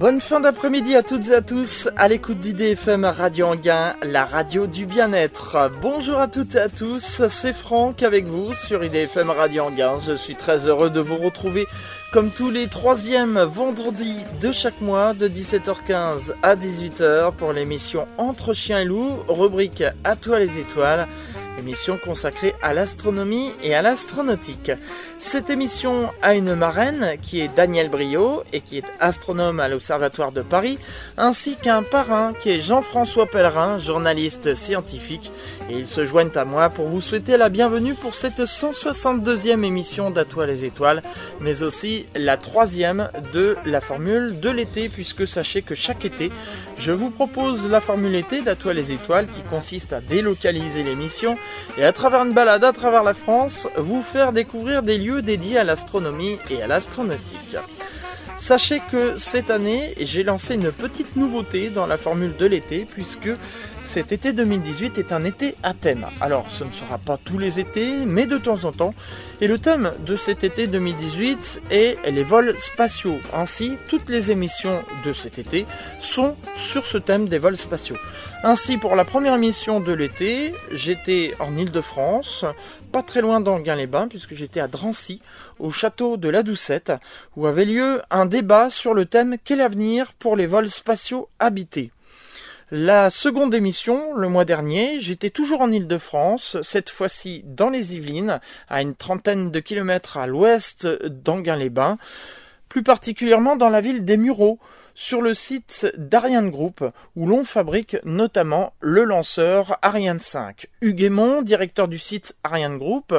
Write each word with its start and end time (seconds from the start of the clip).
Bonne 0.00 0.22
fin 0.22 0.40
d'après-midi 0.40 0.96
à 0.96 1.02
toutes 1.02 1.28
et 1.28 1.34
à 1.34 1.42
tous, 1.42 1.90
à 1.94 2.08
l'écoute 2.08 2.38
d'IDFM 2.38 3.04
Radio 3.04 3.48
Anguin, 3.48 3.94
la 4.02 4.24
radio 4.24 4.66
du 4.66 4.86
bien-être. 4.86 5.70
Bonjour 5.82 6.16
à 6.16 6.26
toutes 6.26 6.54
et 6.54 6.60
à 6.60 6.70
tous, 6.70 7.26
c'est 7.28 7.52
Franck 7.52 8.02
avec 8.02 8.26
vous 8.26 8.54
sur 8.54 8.82
IDFM 8.82 9.28
Radio 9.28 9.64
Anguin. 9.64 9.96
Je 10.00 10.14
suis 10.14 10.36
très 10.36 10.66
heureux 10.66 10.88
de 10.88 11.00
vous 11.00 11.18
retrouver 11.18 11.66
comme 12.14 12.30
tous 12.30 12.48
les 12.48 12.66
troisièmes 12.66 13.40
vendredis 13.40 14.24
de 14.40 14.52
chaque 14.52 14.80
mois 14.80 15.12
de 15.12 15.28
17h15 15.28 16.32
à 16.42 16.56
18h 16.56 17.34
pour 17.34 17.52
l'émission 17.52 18.08
Entre 18.16 18.54
chiens 18.54 18.80
et 18.80 18.86
loups, 18.86 19.18
rubrique 19.28 19.84
À 20.02 20.16
toi 20.16 20.38
les 20.38 20.58
étoiles 20.58 21.08
émission 21.60 21.98
consacrée 22.02 22.54
à 22.62 22.74
l'astronomie 22.74 23.52
et 23.62 23.74
à 23.74 23.82
l'astronautique. 23.82 24.72
Cette 25.22 25.50
émission 25.50 26.08
a 26.22 26.34
une 26.34 26.54
marraine 26.54 27.18
qui 27.20 27.42
est 27.42 27.54
Daniel 27.54 27.90
Brio 27.90 28.42
et 28.54 28.62
qui 28.62 28.78
est 28.78 28.84
astronome 29.00 29.60
à 29.60 29.68
l'Observatoire 29.68 30.32
de 30.32 30.40
Paris, 30.40 30.78
ainsi 31.18 31.56
qu'un 31.56 31.82
parrain 31.82 32.32
qui 32.32 32.48
est 32.48 32.58
Jean-François 32.58 33.26
Pellerin, 33.26 33.76
journaliste 33.76 34.54
scientifique. 34.54 35.30
Et 35.68 35.74
ils 35.74 35.86
se 35.86 36.06
joignent 36.06 36.34
à 36.34 36.46
moi 36.46 36.70
pour 36.70 36.88
vous 36.88 37.02
souhaiter 37.02 37.36
la 37.36 37.50
bienvenue 37.50 37.92
pour 37.92 38.14
cette 38.14 38.40
162e 38.40 39.62
émission 39.62 40.10
d'À 40.10 40.24
toi 40.24 40.46
les 40.46 40.64
étoiles, 40.64 41.02
mais 41.38 41.62
aussi 41.62 42.06
la 42.16 42.38
troisième 42.38 43.10
de 43.34 43.58
la 43.66 43.82
formule 43.82 44.40
de 44.40 44.48
l'été, 44.48 44.88
puisque 44.88 45.28
sachez 45.28 45.60
que 45.60 45.74
chaque 45.74 46.06
été, 46.06 46.32
je 46.78 46.92
vous 46.92 47.10
propose 47.10 47.68
la 47.68 47.82
formule 47.82 48.14
été 48.14 48.40
d'À 48.40 48.56
toi 48.56 48.72
les 48.72 48.90
étoiles 48.90 49.26
qui 49.26 49.42
consiste 49.42 49.92
à 49.92 50.00
délocaliser 50.00 50.82
l'émission 50.82 51.36
et 51.76 51.84
à 51.84 51.92
travers 51.92 52.22
une 52.22 52.32
balade 52.32 52.64
à 52.64 52.72
travers 52.72 53.02
la 53.02 53.14
France, 53.14 53.68
vous 53.76 54.00
faire 54.00 54.32
découvrir 54.32 54.82
des 54.82 54.96
lieux 54.96 55.09
dédiés 55.18 55.58
à 55.58 55.64
l'astronomie 55.64 56.36
et 56.50 56.62
à 56.62 56.66
l'astronautique. 56.66 57.56
Sachez 58.36 58.80
que 58.90 59.16
cette 59.18 59.50
année, 59.50 59.94
j'ai 60.00 60.22
lancé 60.22 60.54
une 60.54 60.72
petite 60.72 61.14
nouveauté 61.16 61.68
dans 61.68 61.86
la 61.86 61.98
formule 61.98 62.34
de 62.38 62.46
l'été, 62.46 62.86
puisque 62.90 63.28
cet 63.82 64.12
été 64.12 64.32
2018 64.32 64.98
est 64.98 65.12
un 65.12 65.24
été 65.24 65.54
à 65.62 65.74
thème. 65.74 66.06
Alors, 66.20 66.44
ce 66.48 66.64
ne 66.64 66.70
sera 66.70 66.98
pas 66.98 67.16
tous 67.16 67.38
les 67.38 67.60
étés, 67.60 68.04
mais 68.04 68.26
de 68.26 68.36
temps 68.36 68.64
en 68.64 68.72
temps. 68.72 68.94
Et 69.40 69.48
le 69.48 69.58
thème 69.58 69.92
de 70.04 70.16
cet 70.16 70.44
été 70.44 70.66
2018 70.66 71.62
est 71.70 71.96
les 72.08 72.22
vols 72.22 72.56
spatiaux. 72.58 73.18
Ainsi, 73.32 73.78
toutes 73.88 74.08
les 74.10 74.30
émissions 74.30 74.82
de 75.04 75.12
cet 75.12 75.38
été 75.38 75.66
sont 75.98 76.36
sur 76.54 76.84
ce 76.84 76.98
thème 76.98 77.26
des 77.26 77.38
vols 77.38 77.56
spatiaux. 77.56 77.96
Ainsi, 78.44 78.76
pour 78.76 78.96
la 78.96 79.04
première 79.04 79.34
émission 79.34 79.80
de 79.80 79.92
l'été, 79.92 80.52
j'étais 80.70 81.34
en 81.40 81.56
Ile-de-France, 81.56 82.44
pas 82.92 83.02
très 83.02 83.22
loin 83.22 83.40
d'Anguin-les-Bains, 83.40 84.08
puisque 84.08 84.34
j'étais 84.34 84.60
à 84.60 84.68
Drancy, 84.68 85.22
au 85.58 85.70
château 85.70 86.16
de 86.16 86.28
la 86.28 86.42
Doucette, 86.42 86.92
où 87.36 87.46
avait 87.46 87.64
lieu 87.64 88.02
un 88.10 88.26
débat 88.26 88.68
sur 88.68 88.94
le 88.94 89.06
thème 89.06 89.36
Quel 89.42 89.60
avenir 89.60 90.12
pour 90.14 90.36
les 90.36 90.46
vols 90.46 90.68
spatiaux 90.68 91.28
habités? 91.38 91.92
La 92.72 93.10
seconde 93.10 93.52
émission, 93.52 94.14
le 94.14 94.28
mois 94.28 94.44
dernier, 94.44 95.00
j'étais 95.00 95.30
toujours 95.30 95.60
en 95.60 95.72
Ile-de-France, 95.72 96.56
cette 96.62 96.88
fois-ci 96.88 97.42
dans 97.44 97.68
les 97.68 97.96
Yvelines, 97.96 98.38
à 98.68 98.80
une 98.80 98.94
trentaine 98.94 99.50
de 99.50 99.58
kilomètres 99.58 100.18
à 100.18 100.28
l'ouest 100.28 100.86
d'Anguin-les-Bains, 100.86 101.98
plus 102.68 102.84
particulièrement 102.84 103.56
dans 103.56 103.70
la 103.70 103.80
ville 103.80 104.04
des 104.04 104.16
Mureaux, 104.16 104.60
sur 104.94 105.22
le 105.22 105.34
site 105.34 105.92
d'Ariane 105.96 106.50
Group 106.50 106.84
où 107.16 107.26
l'on 107.26 107.44
fabrique 107.44 107.96
notamment 108.04 108.72
le 108.80 109.04
lanceur 109.04 109.78
Ariane 109.82 110.20
5. 110.20 110.66
Hugues 110.80 111.10
directeur 111.42 111.88
du 111.88 111.98
site 111.98 112.36
Ariane 112.44 112.78
Group, 112.78 113.14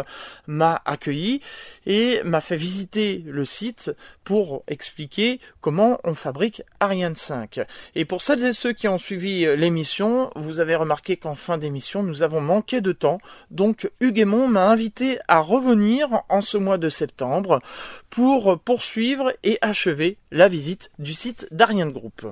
m'a 0.48 0.82
accueilli 0.86 1.42
et 1.86 2.22
m'a 2.24 2.42
fait 2.42 2.56
visiter 2.56 3.24
le 3.26 3.46
site 3.46 3.92
pour 4.24 4.64
expliquer 4.68 5.40
comment 5.62 6.00
on 6.04 6.16
fabrique 6.16 6.64
Ariane 6.80 7.16
5. 7.16 7.62
Et 7.96 8.06
pour 8.06 8.22
celles 8.22 8.46
et 8.46 8.54
ceux 8.54 8.74
qui 8.74 8.88
ont 8.88 8.98
suivi 8.98 9.46
l'émission, 9.58 10.30
vous 10.36 10.60
avez 10.60 10.76
remarqué 10.76 11.18
qu'en 11.18 11.36
fin 11.36 11.58
d'émission, 11.58 12.04
nous 12.04 12.24
avons 12.24 12.42
manqué 12.42 12.81
de 12.81 12.92
temps. 12.92 13.20
Donc 13.50 13.90
Hugues 14.00 14.26
m'a 14.26 14.70
invité 14.70 15.20
à 15.28 15.40
revenir 15.40 16.22
en 16.30 16.42
ce 16.42 16.58
mois 16.58 16.78
de 16.78 16.90
septembre 16.90 17.60
pour 18.10 18.60
poursuivre 18.60 19.34
et 19.44 19.58
achever 19.62 20.18
la 20.31 20.48
visite 20.48 20.92
du 21.00 21.14
site 21.14 21.48
d'Ariane 21.52 21.61
Group. 21.92 22.26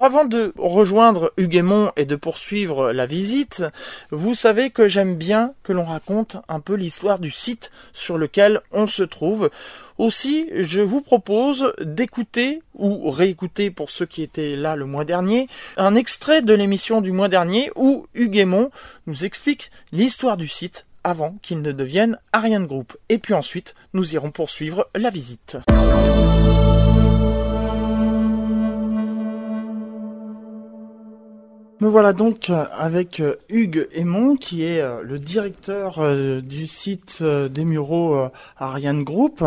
Avant 0.00 0.24
de 0.24 0.52
rejoindre 0.56 1.32
Huguemont 1.36 1.92
et 1.96 2.06
de 2.06 2.16
poursuivre 2.16 2.92
la 2.92 3.04
visite, 3.04 3.64
vous 4.10 4.34
savez 4.34 4.70
que 4.70 4.88
j'aime 4.88 5.16
bien 5.16 5.52
que 5.62 5.72
l'on 5.72 5.84
raconte 5.84 6.38
un 6.48 6.60
peu 6.60 6.74
l'histoire 6.74 7.18
du 7.18 7.30
site 7.30 7.70
sur 7.92 8.16
lequel 8.16 8.62
on 8.72 8.86
se 8.86 9.02
trouve. 9.02 9.50
Aussi, 9.98 10.48
je 10.54 10.80
vous 10.80 11.02
propose 11.02 11.74
d'écouter 11.80 12.62
ou 12.74 13.10
réécouter 13.10 13.70
pour 13.70 13.90
ceux 13.90 14.06
qui 14.06 14.22
étaient 14.22 14.56
là 14.56 14.76
le 14.76 14.86
mois 14.86 15.04
dernier, 15.04 15.46
un 15.76 15.94
extrait 15.94 16.42
de 16.42 16.54
l'émission 16.54 17.00
du 17.00 17.12
mois 17.12 17.28
dernier 17.28 17.70
où 17.76 18.06
Huguemont 18.14 18.70
nous 19.06 19.24
explique 19.24 19.70
l'histoire 19.92 20.36
du 20.36 20.48
site 20.48 20.86
avant 21.04 21.36
qu'il 21.42 21.60
ne 21.60 21.70
devienne 21.70 22.18
Ariane 22.32 22.66
Group. 22.66 22.96
Et 23.10 23.18
puis 23.18 23.34
ensuite, 23.34 23.74
nous 23.92 24.14
irons 24.14 24.30
poursuivre 24.30 24.88
la 24.94 25.10
visite. 25.10 25.58
Me 31.84 31.90
voilà 31.90 32.14
donc 32.14 32.50
avec 32.50 33.20
euh, 33.20 33.36
Hugues 33.50 33.88
Aymon, 33.92 34.36
qui 34.36 34.64
est 34.64 34.80
euh, 34.80 35.02
le 35.02 35.18
directeur 35.18 35.98
euh, 35.98 36.40
du 36.40 36.66
site 36.66 37.22
des 37.22 37.64
Mureaux 37.66 38.30
Ariane 38.56 39.02
Group. 39.02 39.44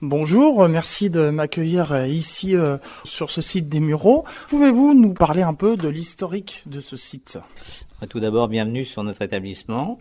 Bonjour, 0.00 0.68
merci 0.68 1.10
de 1.10 1.30
m'accueillir 1.30 2.06
ici 2.06 2.54
sur 3.02 3.32
ce 3.32 3.40
site 3.40 3.68
des 3.68 3.80
Mureaux. 3.80 4.24
Pouvez-vous 4.48 4.94
nous 4.94 5.12
parler 5.12 5.42
un 5.42 5.54
peu 5.54 5.76
de 5.76 5.88
l'historique 5.88 6.62
de 6.66 6.78
ce 6.78 6.96
site? 6.96 7.40
Tout 8.08 8.20
d'abord, 8.20 8.46
bienvenue 8.46 8.84
sur 8.84 9.02
notre 9.02 9.22
établissement. 9.22 9.98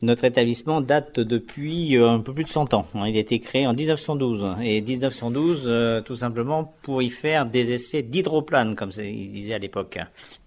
Notre 0.00 0.24
établissement 0.24 0.80
date 0.80 1.18
depuis 1.18 1.96
euh, 1.96 2.08
un 2.08 2.20
peu 2.20 2.32
plus 2.32 2.44
de 2.44 2.48
100 2.48 2.72
ans. 2.72 2.86
Il 2.94 3.16
a 3.16 3.18
été 3.18 3.40
créé 3.40 3.66
en 3.66 3.72
1912. 3.72 4.58
Et 4.62 4.80
1912, 4.80 5.64
euh, 5.66 6.00
tout 6.02 6.14
simplement 6.14 6.72
pour 6.82 7.02
y 7.02 7.10
faire 7.10 7.46
des 7.46 7.72
essais 7.72 8.02
d'hydroplanes, 8.02 8.76
comme 8.76 8.92
ils 8.96 9.32
disaient 9.32 9.54
à 9.54 9.58
l'époque. 9.58 9.98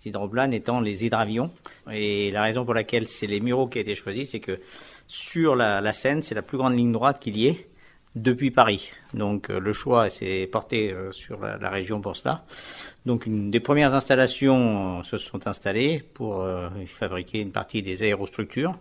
Les 0.06 0.10
hydroplanes 0.10 0.54
étant 0.54 0.80
les 0.80 1.06
hydravions. 1.06 1.52
Et 1.92 2.32
la 2.32 2.44
raison 2.44 2.64
pour 2.64 2.74
laquelle 2.74 3.10
c'est 3.10 3.28
les 3.28 3.42
Mureaux 3.42 3.68
qui 3.68 3.80
a 3.80 3.82
été 3.82 3.94
choisi, 3.94 4.26
c'est 4.26 4.40
que 4.40 4.58
sur 5.08 5.58
la, 5.58 5.92
Seine, 5.92 6.22
c'est 6.22 6.36
la 6.36 6.44
plus 6.44 6.58
grande 6.58 6.78
ligne 6.78 6.94
droite 6.94 7.20
qu'il 7.20 7.36
y 7.36 7.48
ait 7.48 7.68
depuis 8.16 8.52
Paris. 8.52 8.92
Donc 9.14 9.50
euh, 9.50 9.60
le 9.60 9.74
choix 9.74 10.10
s'est 10.10 10.48
porté 10.50 10.96
sur 11.12 11.42
la, 11.42 11.58
la, 11.58 11.70
région 11.70 12.00
pour 12.00 12.16
cela. 12.16 12.46
Donc 13.06 13.26
une 13.26 13.52
des 13.52 13.60
premières 13.60 13.96
installations 13.96 15.04
se 15.04 15.18
sont 15.18 15.46
installées 15.46 16.02
pour 16.14 16.48
fabriquer 16.86 17.42
une 17.42 17.52
partie 17.52 17.84
des 17.84 18.04
aérostructures 18.04 18.78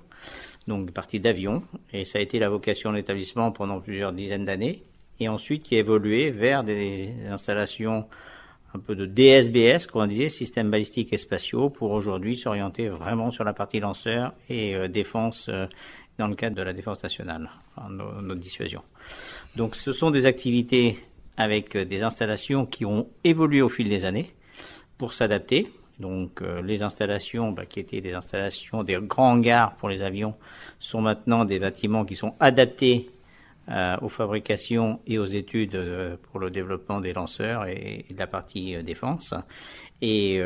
donc 0.71 0.93
partie 0.93 1.19
d'avion, 1.19 1.63
et 1.93 2.05
ça 2.05 2.19
a 2.19 2.23
été 2.23 2.39
la 2.39 2.49
vocation 2.49 2.93
de 2.93 2.97
l'établissement 2.97 3.51
pendant 3.51 3.81
plusieurs 3.81 4.13
dizaines 4.13 4.45
d'années, 4.45 4.85
et 5.19 5.29
ensuite 5.29 5.65
qui 5.65 5.75
a 5.75 5.79
évolué 5.81 6.31
vers 6.31 6.63
des 6.63 7.13
installations 7.29 8.07
un 8.73 8.79
peu 8.79 8.95
de 8.95 9.05
DSBS, 9.05 9.87
comme 9.87 10.03
on 10.03 10.07
disait, 10.07 10.29
systèmes 10.29 10.71
balistiques 10.71 11.13
et 11.13 11.19
spatiaux, 11.19 11.71
pour 11.71 11.91
aujourd'hui 11.91 12.37
s'orienter 12.37 12.89
vraiment 12.89 13.33
sur 13.33 13.43
la 13.43 13.53
partie 13.53 13.81
lanceur 13.81 14.33
et 14.49 14.77
euh, 14.77 14.87
défense 14.87 15.49
euh, 15.49 15.67
dans 16.19 16.29
le 16.29 16.37
cadre 16.37 16.55
de 16.55 16.63
la 16.63 16.73
défense 16.73 17.03
nationale, 17.03 17.51
notre 17.91 18.39
dissuasion. 18.41 18.83
Donc 19.57 19.75
ce 19.75 19.93
sont 19.93 20.13
des 20.13 20.27
activités 20.27 20.99
avec 21.37 21.75
euh, 21.75 21.85
des 21.85 22.05
installations 22.05 22.65
qui 22.65 22.85
ont 22.85 23.09
évolué 23.25 23.61
au 23.61 23.69
fil 23.69 23.89
des 23.89 24.05
années 24.05 24.31
pour 24.99 25.15
s'adapter, 25.15 25.73
donc 26.00 26.41
euh, 26.43 26.62
les 26.62 26.83
installations, 26.83 27.53
bah, 27.53 27.66
qui 27.66 27.78
étaient 27.78 28.00
des 28.00 28.15
installations, 28.15 28.83
des 28.83 28.99
grands 29.00 29.33
hangars 29.33 29.77
pour 29.77 29.88
les 29.88 30.03
avions, 30.03 30.34
sont 30.78 31.03
maintenant 31.03 31.45
des 31.45 31.59
bâtiments 31.59 32.04
qui 32.04 32.16
sont 32.16 32.34
adaptés 32.41 33.10
euh, 33.69 33.97
aux 34.01 34.09
fabrications 34.09 35.01
et 35.07 35.19
aux 35.19 35.27
études 35.27 35.75
euh, 35.77 36.16
pour 36.22 36.41
le 36.41 36.51
développement 36.51 37.01
des 37.01 37.13
lanceurs 37.13 37.69
et, 37.69 38.07
de 38.10 38.19
la 38.19 38.27
partie 38.27 38.83
défense. 38.83 39.34
Et 40.01 40.41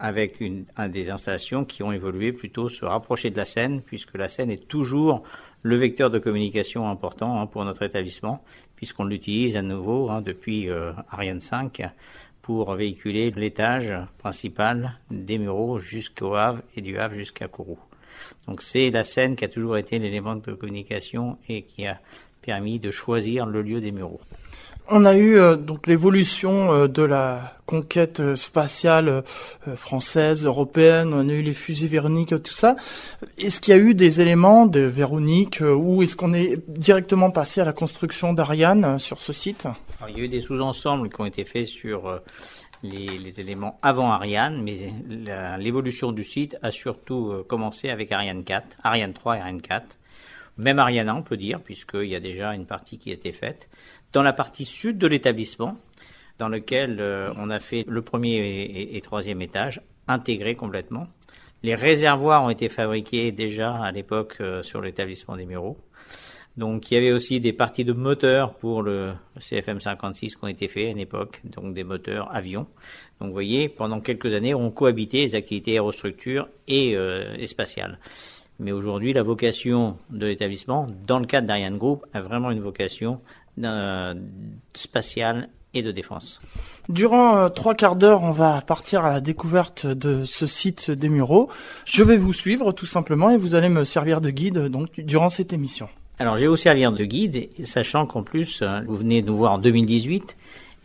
avec 0.00 0.40
une, 0.40 0.64
des 0.88 1.10
installations 1.10 1.64
qui 1.64 1.82
ont 1.82 1.92
évolué 1.92 2.32
plutôt 2.32 2.68
se 2.68 2.84
rapprocher 2.84 3.30
de 3.30 3.36
la 3.36 3.44
Seine, 3.44 3.82
puisque 3.82 4.16
la 4.16 4.28
Seine 4.28 4.50
est 4.50 4.68
toujours 4.68 5.24
le 5.62 5.74
vecteur 5.76 6.08
de 6.08 6.20
communication 6.20 6.88
important 6.88 7.40
hein, 7.40 7.46
pour 7.46 7.64
notre 7.64 7.82
établissement, 7.82 8.42
puisqu'on 8.76 9.04
l'utilise 9.04 9.56
à 9.56 9.62
nouveau 9.62 10.08
hein, 10.08 10.22
depuis 10.22 10.68
Ariane 11.10 11.40
5 11.40 11.82
pour 12.42 12.74
véhiculer 12.74 13.30
l'étage 13.30 13.94
principal 14.18 14.98
des 15.10 15.38
Mureaux 15.38 15.78
jusqu'au 15.78 16.34
Havre 16.34 16.62
et 16.76 16.80
du 16.80 16.98
Havre 16.98 17.14
jusqu'à 17.14 17.48
Kourou. 17.48 17.78
Donc 18.46 18.62
c'est 18.62 18.90
la 18.90 19.04
Seine 19.04 19.36
qui 19.36 19.44
a 19.44 19.48
toujours 19.48 19.76
été 19.76 19.98
l'élément 19.98 20.36
de 20.36 20.52
communication 20.52 21.38
et 21.48 21.62
qui 21.62 21.86
a 21.86 22.00
permis 22.42 22.80
de 22.80 22.90
choisir 22.90 23.46
le 23.46 23.62
lieu 23.62 23.80
des 23.80 23.92
Mureaux. 23.92 24.20
On 24.90 25.04
a 25.04 25.14
eu 25.16 25.36
euh, 25.36 25.56
donc 25.56 25.86
l'évolution 25.86 26.72
euh, 26.72 26.88
de 26.88 27.02
la 27.02 27.52
conquête 27.66 28.20
euh, 28.20 28.36
spatiale 28.36 29.22
française, 29.76 30.46
européenne, 30.46 31.12
on 31.12 31.28
a 31.28 31.32
eu 31.32 31.42
les 31.42 31.52
fusées 31.52 31.88
Véronique, 31.88 32.30
tout 32.42 32.54
ça. 32.54 32.74
Est-ce 33.36 33.60
qu'il 33.60 33.74
y 33.74 33.78
a 33.78 33.80
eu 33.80 33.92
des 33.92 34.22
éléments 34.22 34.64
de 34.64 34.80
Véronique 34.80 35.60
ou 35.60 36.02
est-ce 36.02 36.16
qu'on 36.16 36.32
est 36.32 36.66
directement 36.70 37.30
passé 37.30 37.60
à 37.60 37.66
la 37.66 37.74
construction 37.74 38.32
d'Ariane 38.32 38.98
sur 38.98 39.20
ce 39.20 39.34
site? 39.34 39.68
Il 40.08 40.16
y 40.16 40.20
a 40.22 40.24
eu 40.24 40.28
des 40.28 40.40
sous-ensembles 40.40 41.10
qui 41.10 41.20
ont 41.20 41.26
été 41.26 41.44
faits 41.44 41.66
sur 41.66 42.20
les, 42.82 43.18
les, 43.18 43.40
éléments 43.40 43.78
avant 43.82 44.10
Ariane, 44.10 44.62
mais 44.62 44.94
l'évolution 45.58 46.12
du 46.12 46.24
site 46.24 46.56
a 46.62 46.70
surtout 46.70 47.44
commencé 47.46 47.90
avec 47.90 48.10
Ariane 48.10 48.42
4, 48.42 48.64
Ariane 48.84 49.12
3 49.12 49.36
et 49.36 49.40
Ariane 49.40 49.60
4. 49.60 49.86
Même 50.56 50.80
Ariane 50.80 51.08
1, 51.08 51.14
on 51.16 51.22
peut 51.22 51.36
dire, 51.36 51.60
puisqu'il 51.60 52.08
y 52.08 52.16
a 52.16 52.20
déjà 52.20 52.52
une 52.52 52.66
partie 52.66 52.98
qui 52.98 53.10
a 53.10 53.14
été 53.14 53.30
faite 53.30 53.68
dans 54.12 54.22
la 54.22 54.32
partie 54.32 54.64
sud 54.64 54.98
de 54.98 55.06
l'établissement, 55.06 55.76
dans 56.38 56.48
lequel 56.48 56.98
euh, 57.00 57.32
on 57.38 57.50
a 57.50 57.58
fait 57.58 57.84
le 57.88 58.02
premier 58.02 58.88
et, 58.92 59.00
troisième 59.00 59.42
étage, 59.42 59.80
intégré 60.06 60.54
complètement. 60.54 61.08
Les 61.62 61.74
réservoirs 61.74 62.44
ont 62.44 62.50
été 62.50 62.68
fabriqués 62.68 63.32
déjà 63.32 63.74
à 63.74 63.90
l'époque 63.90 64.36
euh, 64.40 64.62
sur 64.62 64.80
l'établissement 64.80 65.36
des 65.36 65.46
Mureaux. 65.46 65.76
Donc 66.56 66.90
il 66.90 66.94
y 66.94 66.96
avait 66.96 67.12
aussi 67.12 67.40
des 67.40 67.52
parties 67.52 67.84
de 67.84 67.92
moteurs 67.92 68.54
pour 68.54 68.82
le 68.82 69.12
CFM 69.38 69.80
56 69.80 70.34
qui 70.34 70.44
ont 70.44 70.48
été 70.48 70.66
faits 70.66 70.88
à 70.88 70.90
une 70.90 70.98
époque, 70.98 71.40
donc 71.44 71.72
des 71.74 71.84
moteurs 71.84 72.34
avions. 72.34 72.66
Donc 73.20 73.28
vous 73.28 73.32
voyez, 73.32 73.68
pendant 73.68 74.00
quelques 74.00 74.34
années, 74.34 74.54
on 74.54 74.70
cohabitait 74.70 75.18
les 75.18 75.34
activités 75.36 75.72
aérostructures 75.72 76.48
et, 76.66 76.96
euh, 76.96 77.36
et 77.38 77.46
spatiales. 77.46 77.98
Mais 78.58 78.72
aujourd'hui, 78.72 79.12
la 79.12 79.22
vocation 79.22 79.98
de 80.10 80.26
l'établissement, 80.26 80.88
dans 81.06 81.20
le 81.20 81.26
cadre 81.26 81.46
d'Ariane 81.46 81.78
Group, 81.78 82.04
a 82.12 82.20
vraiment 82.20 82.50
une 82.50 82.60
vocation 82.60 83.20
spatiale 84.74 85.48
et 85.74 85.82
de 85.82 85.92
défense. 85.92 86.40
Durant 86.88 87.36
euh, 87.36 87.48
trois 87.48 87.74
quarts 87.74 87.96
d'heure, 87.96 88.22
on 88.22 88.30
va 88.30 88.62
partir 88.62 89.04
à 89.04 89.10
la 89.10 89.20
découverte 89.20 89.86
de 89.86 90.24
ce 90.24 90.46
site 90.46 90.90
des 90.90 91.08
Mureaux. 91.08 91.50
Je 91.84 92.02
vais 92.02 92.16
vous 92.16 92.32
suivre 92.32 92.72
tout 92.72 92.86
simplement 92.86 93.30
et 93.30 93.36
vous 93.36 93.54
allez 93.54 93.68
me 93.68 93.84
servir 93.84 94.20
de 94.20 94.30
guide 94.30 94.68
donc 94.68 95.00
durant 95.00 95.28
cette 95.28 95.52
émission. 95.52 95.88
Alors, 96.18 96.36
je 96.36 96.42
vais 96.42 96.48
vous 96.48 96.56
servir 96.56 96.90
de 96.90 97.04
guide, 97.04 97.48
sachant 97.64 98.06
qu'en 98.06 98.22
plus, 98.22 98.60
euh, 98.62 98.80
vous 98.86 98.96
venez 98.96 99.22
de 99.22 99.28
nous 99.28 99.36
voir 99.36 99.52
en 99.52 99.58
2018 99.58 100.36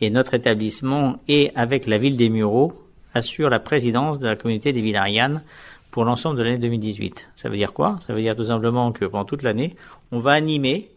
et 0.02 0.10
notre 0.10 0.34
établissement 0.34 1.20
et 1.28 1.52
avec 1.56 1.88
la 1.88 1.98
ville 1.98 2.18
des 2.18 2.30
Mureaux 2.30 2.74
assure 3.14 3.50
la 3.50 3.60
présidence 3.60 4.20
de 4.20 4.28
la 4.28 4.36
communauté 4.36 4.74
des 4.74 4.82
villes 4.82 4.98
Ariane 4.98 5.42
pour 5.92 6.04
l'ensemble 6.04 6.38
de 6.38 6.44
l'année 6.44 6.58
2018. 6.58 7.30
Ça 7.36 7.50
veut 7.50 7.56
dire 7.56 7.72
quoi? 7.72 8.00
Ça 8.06 8.14
veut 8.14 8.22
dire 8.22 8.36
tout 8.36 8.46
simplement 8.46 8.92
que 8.92 9.06
pendant 9.06 9.26
toute 9.26 9.44
l'année, 9.44 9.76
on 10.12 10.20
va 10.20 10.32
animer 10.32 10.90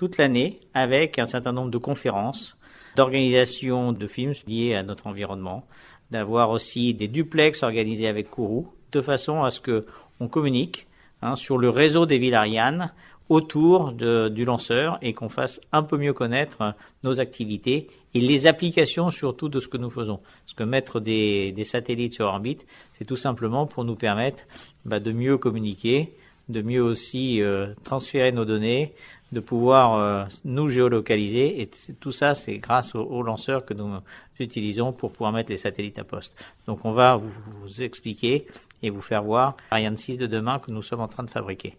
toute 0.00 0.16
l'année 0.16 0.60
avec 0.72 1.18
un 1.18 1.26
certain 1.26 1.52
nombre 1.52 1.70
de 1.70 1.76
conférences, 1.76 2.56
d'organisations 2.96 3.92
de 3.92 4.06
films 4.06 4.32
liés 4.46 4.74
à 4.74 4.82
notre 4.82 5.08
environnement, 5.08 5.66
d'avoir 6.10 6.48
aussi 6.48 6.94
des 6.94 7.06
duplex 7.06 7.62
organisés 7.62 8.08
avec 8.08 8.30
Kourou, 8.30 8.72
de 8.92 9.02
façon 9.02 9.44
à 9.44 9.50
ce 9.50 9.60
que 9.60 9.84
on 10.18 10.26
communique 10.26 10.86
hein, 11.20 11.36
sur 11.36 11.58
le 11.58 11.68
réseau 11.68 12.06
des 12.06 12.16
villes 12.16 12.34
Ariane 12.34 12.94
autour 13.28 13.92
de, 13.92 14.30
du 14.30 14.46
lanceur 14.46 14.96
et 15.02 15.12
qu'on 15.12 15.28
fasse 15.28 15.60
un 15.70 15.82
peu 15.82 15.98
mieux 15.98 16.14
connaître 16.14 16.74
nos 17.04 17.20
activités 17.20 17.88
et 18.14 18.22
les 18.22 18.46
applications 18.46 19.10
surtout 19.10 19.50
de 19.50 19.60
ce 19.60 19.68
que 19.68 19.76
nous 19.76 19.90
faisons. 19.90 20.20
Parce 20.46 20.54
que 20.54 20.62
mettre 20.62 21.00
des, 21.00 21.52
des 21.52 21.64
satellites 21.64 22.14
sur 22.14 22.24
orbite, 22.24 22.66
c'est 22.94 23.04
tout 23.04 23.16
simplement 23.16 23.66
pour 23.66 23.84
nous 23.84 23.96
permettre 23.96 24.44
bah, 24.86 24.98
de 24.98 25.12
mieux 25.12 25.36
communiquer, 25.36 26.14
de 26.48 26.62
mieux 26.62 26.82
aussi 26.82 27.42
euh, 27.42 27.74
transférer 27.84 28.32
nos 28.32 28.46
données, 28.46 28.94
de 29.32 29.40
pouvoir 29.40 29.94
euh, 29.94 30.24
nous 30.44 30.68
géolocaliser. 30.68 31.60
Et 31.60 31.70
tout 32.00 32.12
ça, 32.12 32.34
c'est 32.34 32.58
grâce 32.58 32.94
aux, 32.94 33.22
lanceurs 33.22 33.64
que 33.64 33.74
nous 33.74 34.00
utilisons 34.38 34.92
pour 34.92 35.12
pouvoir 35.12 35.32
mettre 35.32 35.50
les 35.50 35.56
satellites 35.56 35.98
à 35.98 36.04
poste. 36.04 36.36
Donc 36.66 36.84
on 36.84 36.92
va 36.92 37.16
vous, 37.16 37.30
vous 37.62 37.82
expliquer 37.82 38.46
et 38.82 38.90
vous 38.90 39.02
faire 39.02 39.22
voir 39.22 39.56
Ariane 39.70 39.96
6 39.96 40.16
de 40.16 40.26
demain 40.26 40.58
que 40.58 40.70
nous 40.70 40.82
sommes 40.82 41.00
en 41.00 41.08
train 41.08 41.22
de 41.22 41.30
fabriquer. 41.30 41.76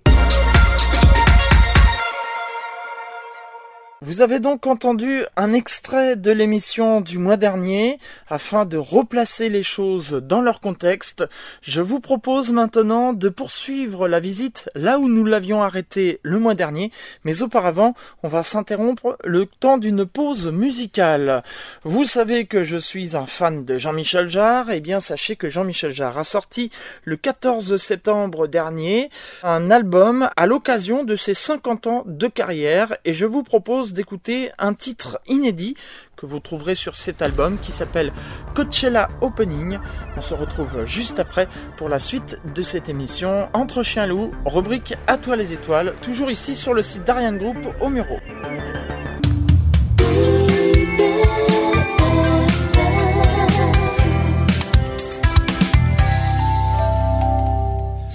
Vous 4.04 4.22
avez 4.22 4.40
donc 4.40 4.66
entendu 4.66 5.26
un 5.38 5.54
extrait 5.54 6.16
de 6.16 6.32
l'émission 6.32 7.02
du 7.02 7.20
mois 7.20 7.38
dernier. 7.38 8.00
Afin 8.32 8.66
de 8.66 8.78
replacer 8.78 9.48
les 9.48 9.62
choses 9.62 10.14
dans 10.14 10.42
leur 10.42 10.60
contexte, 10.60 11.24
je 11.62 11.82
vous 11.82 12.00
propose 12.00 12.52
maintenant 12.52 13.14
de 13.14 13.30
poursuivre 13.30 14.08
la 14.08 14.20
visite 14.20 14.72
là 14.74 14.98
où 14.98 15.08
nous 15.08 15.24
l'avions 15.24 15.62
arrêté 15.62 16.20
le 16.24 16.40
mois 16.40 16.56
dernier. 16.56 16.92
Mais 17.26 17.44
auparavant, 17.44 17.94
on 18.24 18.28
va 18.28 18.42
s'interrompre 18.42 19.20
le 19.24 19.46
temps 19.46 19.78
d'une 19.78 20.08
pause 20.08 20.52
musicale. 20.52 21.44
Vous 21.84 22.04
savez 22.04 22.48
que 22.48 22.64
je 22.64 22.78
suis 22.78 23.16
un 23.16 23.28
fan 23.28 23.66
de 23.66 23.78
Jean-Michel 23.78 24.30
Jarre. 24.30 24.72
Eh 24.72 24.80
bien, 24.80 25.00
sachez 25.00 25.36
que 25.36 25.48
Jean-Michel 25.48 25.92
Jarre 25.92 26.18
a 26.18 26.24
sorti 26.24 26.72
le 27.04 27.18
14 27.18 27.78
septembre 27.78 28.48
dernier 28.48 29.12
un 29.44 29.70
album 29.70 30.28
à 30.38 30.48
l'occasion 30.48 31.04
de 31.04 31.16
ses 31.16 31.36
50 31.36 31.86
ans 31.86 32.04
de 32.08 32.26
carrière 32.26 32.98
et 33.06 33.14
je 33.14 33.28
vous 33.28 33.44
propose 33.44 33.91
d'écouter 33.94 34.52
un 34.58 34.74
titre 34.74 35.20
inédit 35.28 35.76
que 36.16 36.26
vous 36.26 36.40
trouverez 36.40 36.76
sur 36.76 36.96
cet 36.96 37.22
album 37.22 37.58
qui 37.62 37.72
s'appelle 37.72 38.12
Coachella 38.56 39.10
Opening. 39.22 39.80
On 40.18 40.22
se 40.22 40.34
retrouve 40.34 40.86
juste 40.86 41.20
après 41.20 41.48
pour 41.78 41.90
la 41.90 42.00
suite 42.00 42.40
de 42.54 42.62
cette 42.62 42.90
émission 42.90 43.50
Entre 43.54 43.84
Chien 43.84 44.06
Loup, 44.06 44.32
rubrique 44.46 44.96
À 45.08 45.18
toi 45.18 45.36
les 45.36 45.54
étoiles, 45.54 45.96
toujours 46.02 46.32
ici 46.32 46.56
sur 46.56 46.74
le 46.74 46.82
site 46.82 47.04
d'Ariane 47.04 47.38
Group 47.38 47.58
au 47.80 47.90
Muro. 47.90 48.18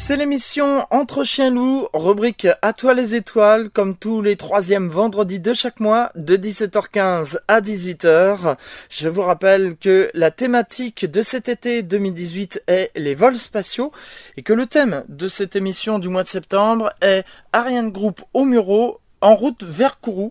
C'est 0.07 0.17
l'émission 0.17 0.87
Entre 0.93 1.25
chiens 1.25 1.51
loups, 1.51 1.89
rubrique 1.93 2.47
À 2.63 2.73
toi 2.73 2.95
les 2.95 3.17
étoiles, 3.17 3.71
comme 3.71 3.97
tous 3.97 4.23
les 4.23 4.37
troisièmes 4.37 4.89
vendredis 4.89 5.41
de 5.41 5.53
chaque 5.53 5.81
mois, 5.81 6.13
de 6.15 6.37
17h15 6.37 7.39
à 7.49 7.61
18h. 7.61 8.57
Je 8.89 9.09
vous 9.09 9.23
rappelle 9.23 9.77
que 9.77 10.09
la 10.15 10.31
thématique 10.31 11.11
de 11.11 11.23
cet 11.23 11.49
été 11.49 11.83
2018 11.83 12.63
est 12.69 12.93
les 12.95 13.17
vols 13.17 13.37
spatiaux 13.37 13.91
et 14.37 14.43
que 14.43 14.53
le 14.53 14.67
thème 14.67 15.03
de 15.09 15.27
cette 15.27 15.57
émission 15.57 15.99
du 15.99 16.09
mois 16.09 16.23
de 16.23 16.29
septembre 16.29 16.93
est 17.01 17.25
Ariane 17.53 17.91
Group 17.91 18.23
au 18.33 18.45
Muro 18.45 19.01
en 19.23 19.35
route 19.35 19.65
vers 19.65 19.99
Kourou. 19.99 20.31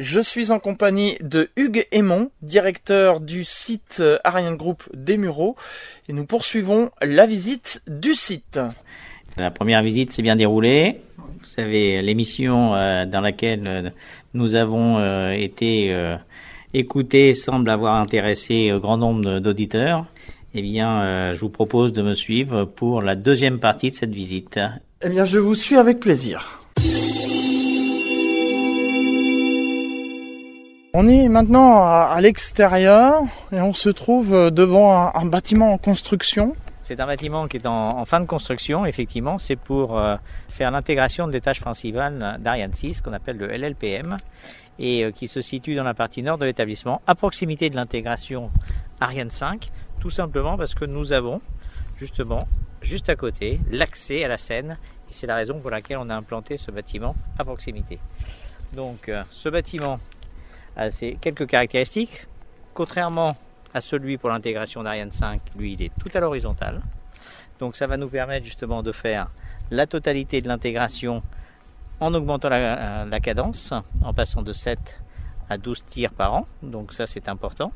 Je 0.00 0.20
suis 0.20 0.50
en 0.50 0.58
compagnie 0.58 1.16
de 1.20 1.48
Hugues 1.54 1.86
Aymon, 1.92 2.32
directeur 2.42 3.20
du 3.20 3.44
site 3.44 4.02
Ariane 4.24 4.56
Group 4.56 4.82
des 4.94 5.16
Mureaux, 5.16 5.54
et 6.08 6.12
nous 6.12 6.26
poursuivons 6.26 6.90
la 7.00 7.26
visite 7.26 7.82
du 7.86 8.16
site. 8.16 8.58
La 9.38 9.50
première 9.50 9.82
visite 9.82 10.12
s'est 10.12 10.22
bien 10.22 10.36
déroulée. 10.36 11.00
Vous 11.16 11.48
savez, 11.48 12.02
l'émission 12.02 12.74
euh, 12.74 13.06
dans 13.06 13.20
laquelle 13.20 13.66
euh, 13.66 13.90
nous 14.34 14.54
avons 14.54 14.98
euh, 14.98 15.32
été 15.32 15.94
écoutés 16.74 17.34
semble 17.34 17.70
avoir 17.70 17.96
intéressé 17.96 18.70
un 18.70 18.78
grand 18.78 18.96
nombre 18.96 19.38
d'auditeurs. 19.38 20.06
Eh 20.54 20.60
bien, 20.60 21.32
je 21.32 21.40
vous 21.40 21.48
propose 21.48 21.94
de 21.94 22.02
me 22.02 22.14
suivre 22.14 22.64
pour 22.64 23.00
la 23.00 23.14
deuxième 23.14 23.58
partie 23.58 23.90
de 23.90 23.94
cette 23.94 24.14
visite. 24.14 24.60
Eh 25.00 25.08
bien, 25.08 25.24
je 25.24 25.38
vous 25.38 25.54
suis 25.54 25.76
avec 25.76 25.98
plaisir. 25.98 26.58
On 30.92 31.08
est 31.08 31.28
maintenant 31.28 31.82
à, 31.82 32.18
l'extérieur 32.20 33.22
et 33.50 33.62
on 33.62 33.72
se 33.72 33.88
trouve 33.88 34.50
devant 34.50 35.10
un 35.14 35.24
bâtiment 35.24 35.72
en 35.72 35.78
construction. 35.78 36.54
C'est 36.82 36.98
un 36.98 37.06
bâtiment 37.06 37.46
qui 37.46 37.58
est 37.58 37.66
en, 37.66 38.04
fin 38.04 38.18
de 38.18 38.26
construction, 38.26 38.84
effectivement. 38.84 39.38
C'est 39.38 39.56
pour 39.56 39.98
euh, 39.98 40.16
faire 40.48 40.72
l'intégration 40.72 41.28
de 41.28 41.32
l'étage 41.32 41.60
principal 41.60 42.38
d'Ariane 42.40 42.74
6, 42.74 43.00
qu'on 43.00 43.12
appelle 43.12 43.36
le 43.36 43.46
LLPM, 43.46 44.16
et 44.80 45.04
euh, 45.04 45.12
qui 45.12 45.28
se 45.28 45.40
situe 45.40 45.76
dans 45.76 45.84
la 45.84 45.94
partie 45.94 46.24
nord 46.24 46.38
de 46.38 46.44
l'établissement, 46.44 47.00
à 47.06 47.14
proximité 47.14 47.70
de 47.70 47.76
l'intégration 47.76 48.50
Ariane 49.00 49.30
5, 49.30 49.70
tout 50.00 50.10
simplement 50.10 50.56
parce 50.56 50.74
que 50.74 50.84
nous 50.84 51.12
avons, 51.12 51.40
justement, 51.96 52.48
juste 52.80 53.08
à 53.08 53.14
côté, 53.14 53.60
l'accès 53.70 54.24
à 54.24 54.28
la 54.28 54.38
Seine, 54.38 54.76
et 55.08 55.12
c'est 55.12 55.28
la 55.28 55.36
raison 55.36 55.60
pour 55.60 55.70
laquelle 55.70 55.98
on 55.98 56.10
a 56.10 56.16
implanté 56.16 56.56
ce 56.56 56.72
bâtiment 56.72 57.14
à 57.38 57.44
proximité. 57.44 58.00
Donc, 58.74 59.08
euh, 59.08 59.22
ce 59.30 59.48
bâtiment 59.48 60.00
a 60.76 60.90
quelques 60.90 61.46
caractéristiques. 61.46 62.26
Contrairement 62.74 63.36
à 63.74 63.80
celui 63.80 64.18
pour 64.18 64.30
l'intégration 64.30 64.82
d'Ariane 64.82 65.12
5, 65.12 65.40
lui, 65.56 65.74
il 65.74 65.82
est 65.82 65.92
tout 65.98 66.10
à 66.14 66.20
l'horizontale. 66.20 66.82
Donc 67.58 67.76
ça 67.76 67.86
va 67.86 67.96
nous 67.96 68.08
permettre 68.08 68.44
justement 68.44 68.82
de 68.82 68.92
faire 68.92 69.30
la 69.70 69.86
totalité 69.86 70.40
de 70.40 70.48
l'intégration 70.48 71.22
en 72.00 72.12
augmentant 72.14 72.48
la, 72.48 73.20
cadence, 73.20 73.72
en 74.02 74.12
passant 74.12 74.42
de 74.42 74.52
7 74.52 74.98
à 75.48 75.58
12 75.58 75.84
tirs 75.84 76.12
par 76.12 76.34
an. 76.34 76.46
Donc 76.62 76.92
ça 76.92 77.06
c'est 77.06 77.28
important. 77.28 77.72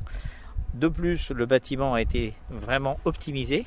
De 0.73 0.89
plus, 0.89 1.31
le 1.31 1.45
bâtiment 1.45 1.93
a 1.93 2.01
été 2.01 2.33
vraiment 2.49 2.97
optimisé. 3.05 3.65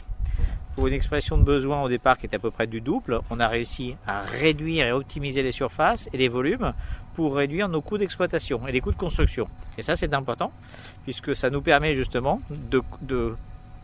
Pour 0.75 0.87
une 0.87 0.93
expression 0.95 1.37
de 1.39 1.43
besoin 1.43 1.83
au 1.83 1.89
départ 1.89 2.19
qui 2.19 2.27
est 2.27 2.35
à 2.35 2.39
peu 2.39 2.51
près 2.51 2.67
du 2.67 2.81
double, 2.81 3.21
on 3.31 3.41
a 3.41 3.49
réussi 3.49 3.97
à 4.07 4.21
réduire 4.21 4.87
et 4.87 4.93
optimiser 4.93 5.43
les 5.43 5.51
surfaces 5.51 6.09
et 6.13 6.19
les 6.19 6.29
volumes 6.29 6.73
pour 7.15 7.35
réduire 7.37 7.69
nos 7.69 7.81
coûts 7.81 7.99
d'exploitation 7.99 8.67
et 8.67 8.73
les 8.73 8.81
coûts 8.81 8.93
de 8.93 8.97
construction. 8.97 9.49
Et 9.79 9.83
ça, 9.83 9.97
c'est 9.97 10.15
important, 10.15 10.53
puisque 11.05 11.35
ça 11.35 11.51
nous 11.51 11.63
permet 11.63 11.95
justement 11.95 12.41
de, 12.51 13.35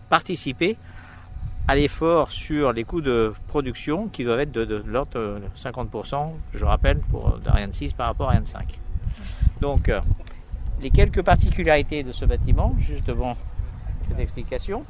participer 0.09 0.77
à 1.69 1.75
l'effort 1.75 2.31
sur 2.31 2.73
les 2.73 2.85
coûts 2.85 3.01
de 3.01 3.35
production 3.49 4.07
qui 4.09 4.23
doivent 4.23 4.41
être 4.41 4.53
de, 4.53 4.83
l'ordre 4.87 5.11
de 5.13 5.39
50%, 5.59 6.31
je 6.55 6.65
rappelle, 6.65 6.99
pour 6.99 7.39
Ariane 7.47 7.73
6 7.73 7.93
par 7.95 8.07
rapport 8.07 8.29
à 8.29 8.31
Ariane 8.31 8.47
5. 8.47 8.81
Donc, 9.61 9.89
euh, 9.89 10.01
les 10.81 10.91
quelques 10.91 11.23
particularités 11.23 12.03
de 12.05 12.13
ce 12.13 12.25
bâtiment, 12.25 12.75
juste 12.79 13.05
devant 13.07 13.37
cette 14.09 14.21
explication, 14.21 14.85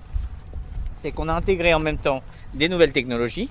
c'est 0.96 1.12
qu'on 1.12 1.28
a 1.28 1.32
intégré 1.34 1.72
en 1.72 1.78
même 1.78 1.98
temps 1.98 2.22
des 2.54 2.68
nouvelles 2.68 2.92
technologies 2.92 3.48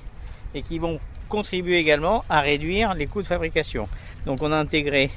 et 0.53 0.61
qui 0.61 0.79
vont 0.79 0.99
contribuer 1.29 1.77
également 1.77 2.23
à 2.29 2.41
réduire 2.41 2.93
les 2.93 3.07
coûts 3.07 3.21
de 3.21 3.27
fabrication. 3.27 3.87
Donc 4.25 4.41
on 4.41 4.51
a 4.51 4.57
intégré 4.57 5.11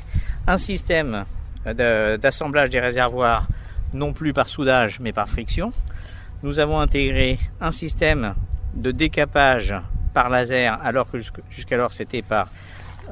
un 0.47 0.59
système 0.59 1.25
d'assemblage 1.65 2.71
des 2.71 2.81
réservoirs 2.81 3.47
non 3.93 4.13
plus 4.13 4.33
par 4.33 4.49
soudage 4.49 5.01
mais 5.01 5.13
par 5.13 5.29
friction, 5.29 5.73
nous 6.43 6.61
avons 6.61 6.79
intégré 6.81 7.39
un 7.61 7.73
système 7.73 8.35
de 8.75 8.91
décapage 8.91 9.75
par 10.15 10.29
laser 10.29 10.79
alors 10.83 11.11
que 11.11 11.19
jusqu'alors 11.51 11.93
c'était 11.93 12.23
par 12.23 12.49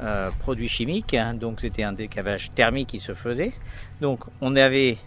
euh, 0.01 0.29
produits 0.39 0.67
chimiques, 0.67 1.15
hein. 1.15 1.33
donc 1.33 1.59
c'était 1.59 1.83
un 1.83 1.93
décapage 1.93 2.51
thermique 2.51 2.89
qui 2.89 2.99
se 2.99 3.13
faisait. 3.13 3.51
Donc 3.99 4.19
on 4.41 4.55
avait 4.55 4.97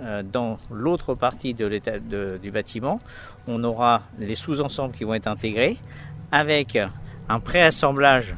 euh, 0.00 0.22
dans 0.22 0.58
l'autre 0.70 1.14
partie 1.14 1.54
du 1.54 2.50
bâtiment, 2.50 3.00
on 3.46 3.62
aura 3.62 4.02
les 4.18 4.34
sous-ensembles 4.34 4.94
qui 4.94 5.04
vont 5.04 5.14
être 5.14 5.26
intégrés 5.26 5.76
avec 6.32 6.78
un 7.28 7.40
préassemblage 7.40 8.34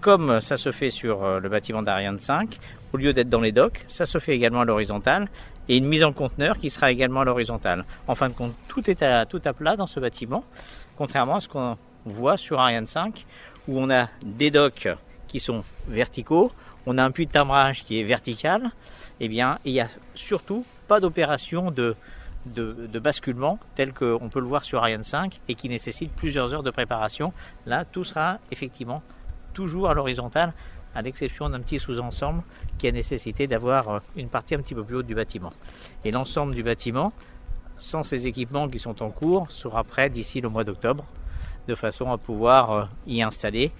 comme 0.00 0.40
ça 0.40 0.56
se 0.56 0.72
fait 0.72 0.90
sur 0.90 1.24
euh, 1.24 1.40
le 1.40 1.48
bâtiment 1.48 1.82
d'Ariane 1.82 2.18
5, 2.18 2.58
au 2.92 2.96
lieu 2.96 3.12
d'être 3.12 3.28
dans 3.28 3.40
les 3.40 3.52
docks, 3.52 3.84
ça 3.88 4.06
se 4.06 4.18
fait 4.18 4.34
également 4.34 4.60
à 4.60 4.64
l'horizontale 4.64 5.28
et 5.68 5.76
une 5.76 5.86
mise 5.86 6.04
en 6.04 6.12
conteneur 6.12 6.58
qui 6.58 6.70
sera 6.70 6.90
également 6.90 7.20
à 7.20 7.24
l'horizontale. 7.24 7.84
En 8.06 8.14
fin 8.14 8.28
de 8.28 8.34
compte, 8.34 8.54
tout 8.68 8.88
est 8.90 9.02
à, 9.02 9.26
tout 9.26 9.42
à 9.44 9.52
plat 9.52 9.76
dans 9.76 9.86
ce 9.86 10.00
bâtiment, 10.00 10.44
contrairement 10.96 11.36
à 11.36 11.40
ce 11.40 11.48
qu'on 11.48 11.76
voit 12.04 12.36
sur 12.36 12.60
Ariane 12.60 12.86
5 12.86 13.26
où 13.66 13.78
on 13.78 13.90
a 13.90 14.08
des 14.22 14.50
docks 14.50 14.88
qui 15.26 15.40
sont 15.40 15.62
verticaux, 15.88 16.50
on 16.86 16.96
a 16.96 17.04
un 17.04 17.10
puits 17.10 17.26
de 17.26 17.32
timbrage 17.32 17.84
qui 17.84 18.00
est 18.00 18.04
vertical, 18.04 18.70
et 19.20 19.26
eh 19.26 19.28
bien, 19.28 19.58
il 19.64 19.72
n'y 19.74 19.80
a 19.80 19.88
surtout 20.14 20.64
pas 20.86 21.00
d'opération 21.00 21.70
de, 21.70 21.96
de, 22.46 22.98
basculement 22.98 23.58
tel 23.74 23.92
qu'on 23.92 24.28
peut 24.30 24.40
le 24.40 24.46
voir 24.46 24.64
sur 24.64 24.80
Ariane 24.80 25.04
5 25.04 25.40
et 25.48 25.54
qui 25.54 25.68
nécessite 25.68 26.12
plusieurs 26.12 26.54
heures 26.54 26.62
de 26.62 26.70
préparation. 26.70 27.32
Là, 27.66 27.84
tout 27.84 28.04
sera 28.04 28.38
effectivement 28.50 29.02
toujours 29.58 29.90
à 29.90 29.94
l'horizontale 29.94 30.52
à 30.94 31.02
l'exception 31.02 31.50
d'un 31.50 31.58
petit 31.58 31.80
sous-ensemble 31.80 32.42
qui 32.78 32.86
a 32.86 32.92
nécessité 32.92 33.48
d'avoir 33.48 33.88
euh, 33.88 33.98
une 34.14 34.28
partie 34.28 34.54
un 34.54 34.58
petit 34.58 34.72
peu 34.72 34.84
plus 34.84 34.94
haute 34.96 35.06
du 35.06 35.16
bâtiment. 35.16 35.52
Et 36.04 36.12
l'ensemble 36.12 36.54
du 36.54 36.62
bâtiment, 36.62 37.12
sans 37.76 38.04
ces 38.04 38.28
équipements 38.28 38.68
qui 38.68 38.78
sont 38.78 39.02
en 39.02 39.10
cours, 39.10 39.50
sera 39.50 39.82
prêt 39.82 40.10
d'ici 40.10 40.40
le 40.40 40.48
mois 40.48 40.62
d'octobre, 40.62 41.04
de 41.66 41.74
façon 41.74 42.12
à 42.12 42.18
pouvoir 42.18 42.70
euh, 42.70 42.84
y 43.08 43.20
installer, 43.20 43.72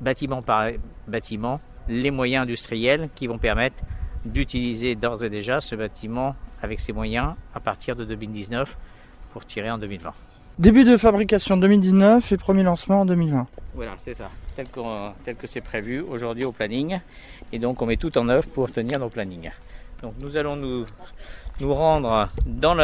bâtiment 0.00 0.40
par 0.40 0.70
bâtiment, 1.08 1.60
les 1.88 2.12
moyens 2.12 2.44
industriels 2.44 3.08
qui 3.16 3.26
vont 3.26 3.38
permettre 3.38 3.82
d'utiliser 4.24 4.94
d'ores 4.94 5.24
et 5.24 5.30
déjà 5.30 5.60
ce 5.60 5.74
bâtiment 5.74 6.36
avec 6.62 6.78
ses 6.78 6.92
moyens 6.92 7.34
à 7.56 7.60
partir 7.60 7.96
de 7.96 8.04
2019 8.04 8.76
pour 9.32 9.44
tirer 9.46 9.68
en 9.68 9.78
2020. 9.78 10.14
Début 10.58 10.84
de 10.84 10.98
fabrication 10.98 11.56
2019 11.56 12.32
et 12.32 12.36
premier 12.36 12.62
lancement 12.62 13.00
en 13.00 13.04
2020. 13.06 13.46
Voilà, 13.74 13.92
c'est 13.96 14.12
ça, 14.12 14.28
tel, 14.54 14.66
que 15.36 15.46
c'est 15.46 15.62
prévu 15.62 16.00
aujourd'hui 16.00 16.44
au 16.44 16.52
planning. 16.52 17.00
Et 17.52 17.58
donc 17.58 17.80
on 17.80 17.86
met 17.86 17.96
tout 17.96 18.16
en 18.18 18.28
œuvre 18.28 18.46
pour 18.48 18.70
tenir 18.70 18.98
nos 18.98 19.08
plannings. 19.08 19.50
Donc 20.02 20.12
nous 20.20 20.36
allons 20.36 20.56
nous, 20.56 20.84
nous 21.60 21.72
rendre 21.72 22.28
dans 22.44 22.74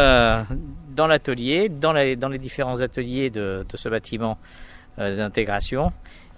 l'atelier, 1.07 1.69
dans, 1.69 1.93
dans, 1.93 2.19
dans, 2.19 2.29
les 2.31 2.39
différents 2.39 2.81
ateliers 2.81 3.29
de, 3.29 3.67
ce 3.75 3.89
bâtiment 3.91 4.39
euh, 4.99 5.17
d'intégration. 5.17 5.93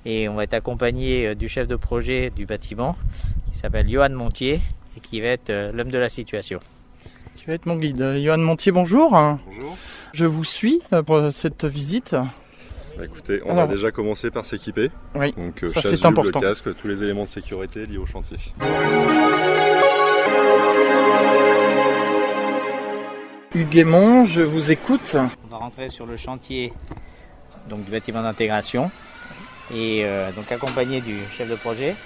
Et 0.04 0.28
on 0.28 0.34
va 0.34 0.44
être 0.44 0.54
accompagné 0.54 1.28
euh, 1.28 1.34
du 1.37 1.46
chef 1.46 1.68
de 1.68 1.76
projet 1.76 2.30
du 2.30 2.44
bâtiment 2.44 2.96
qui 3.52 3.58
s'appelle 3.58 3.88
Johan 3.88 4.10
Montier 4.10 4.60
et 4.96 5.00
qui 5.00 5.20
va 5.20 5.28
être 5.28 5.50
euh, 5.50 5.70
l'homme 5.72 5.92
de 5.92 5.99
la 5.99 6.08
situation. 6.08 6.58
Qui 7.40 7.47
va 7.47 7.54
être 7.54 7.64
mon 7.64 7.76
guide. 7.76 8.16
Johan 8.23 8.37
Montier, 8.37 8.70
bonjour. 8.70 9.12
Bonjour. 9.12 9.75
Je 10.12 10.26
vous 10.26 10.44
suis 10.44 10.82
euh, 10.92 11.02
pour 11.02 11.32
cette 11.32 11.64
visite. 11.64 12.12
Bah, 12.12 13.06
écoutez, 13.06 13.40
on 13.47 13.54
va 13.54 13.66
déjà 13.66 13.90
commencer 13.90 14.30
par 14.30 14.44
s'équiper. 14.44 14.90
Oui, 15.14 15.32
Donc, 15.32 15.64
euh, 15.64 15.68
ça 15.68 15.80
c'est 15.80 16.04
important. 16.04 16.38
le 16.38 16.47
casque, 16.47 16.76
tous 16.76 16.87
les 16.87 17.02
éléments 17.02 17.23
de 17.23 17.28
sécurité 17.28 17.87
liés 17.87 17.97
au 17.97 18.04
chantier. 18.04 18.37
Hugues 23.54 23.87
je 24.26 24.42
vous 24.42 24.70
écoute. 24.70 25.16
On 25.47 25.49
va 25.49 25.56
rentrer 25.56 25.88
sur 25.88 26.04
le 26.04 26.18
chantier 26.18 26.75
donc, 27.70 27.87
du 27.87 27.90
bâtiment 27.90 28.20
d'intégration 28.23 28.90
et 29.75 30.02
euh, 30.04 30.30
donc 30.32 30.52
accompagné 30.52 31.00
du 31.00 31.16
chef 31.32 31.49
de 31.49 31.54
projet. 31.54 31.97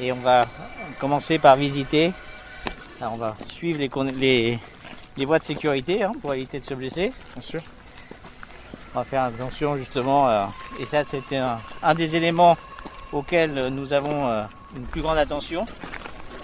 Et 0.00 0.10
on 0.10 0.16
va 0.16 0.46
commencer 0.98 1.38
par 1.38 1.54
visiter. 1.54 2.12
On 3.00 3.16
va 3.16 3.36
suivre 3.48 3.78
les, 3.78 4.12
les, 4.12 4.58
les 5.16 5.24
voies 5.24 5.38
de 5.38 5.44
sécurité 5.44 6.02
hein, 6.02 6.12
pour 6.20 6.34
éviter 6.34 6.60
de 6.60 6.64
se 6.64 6.74
blesser. 6.74 7.12
Bien 7.34 7.42
sûr. 7.42 7.60
On 8.94 8.98
va 9.00 9.04
faire 9.04 9.22
attention 9.24 9.76
justement, 9.76 10.28
euh, 10.28 10.46
et 10.80 10.86
ça 10.86 11.04
c'était 11.06 11.36
un, 11.36 11.94
des 11.94 12.16
éléments 12.16 12.56
auxquels 13.12 13.68
nous 13.68 13.92
avons 13.92 14.26
euh, 14.28 14.42
une 14.76 14.84
plus 14.84 15.02
grande 15.02 15.18
attention, 15.18 15.66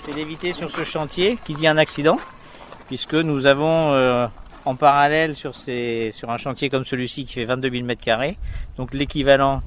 c'est 0.05 0.15
d'éviter 0.15 0.53
sur 0.53 0.71
ce 0.71 0.85
chantier 0.85 1.39
qu'il 1.43 1.59
y 1.59 1.65
ait 1.65 1.69
un 1.69 1.79
accident, 1.79 2.19
puisque 2.87 3.15
nous 3.15 3.47
avons 3.47 3.93
euh, 3.93 4.27
en 4.67 4.77
parallèle 4.77 5.37
sur, 5.37 5.55
ces, 5.55 6.11
sur 6.13 6.31
un 6.31 6.37
chantier 6.37 6.69
comme 6.69 6.85
celui-ci 6.85 7.25
qui 7.25 7.33
fait 7.33 7.47
22 7.47 7.71
000 7.71 7.87
m2, 7.87 8.37
donc 8.77 8.93
l'équivalent 8.93 9.63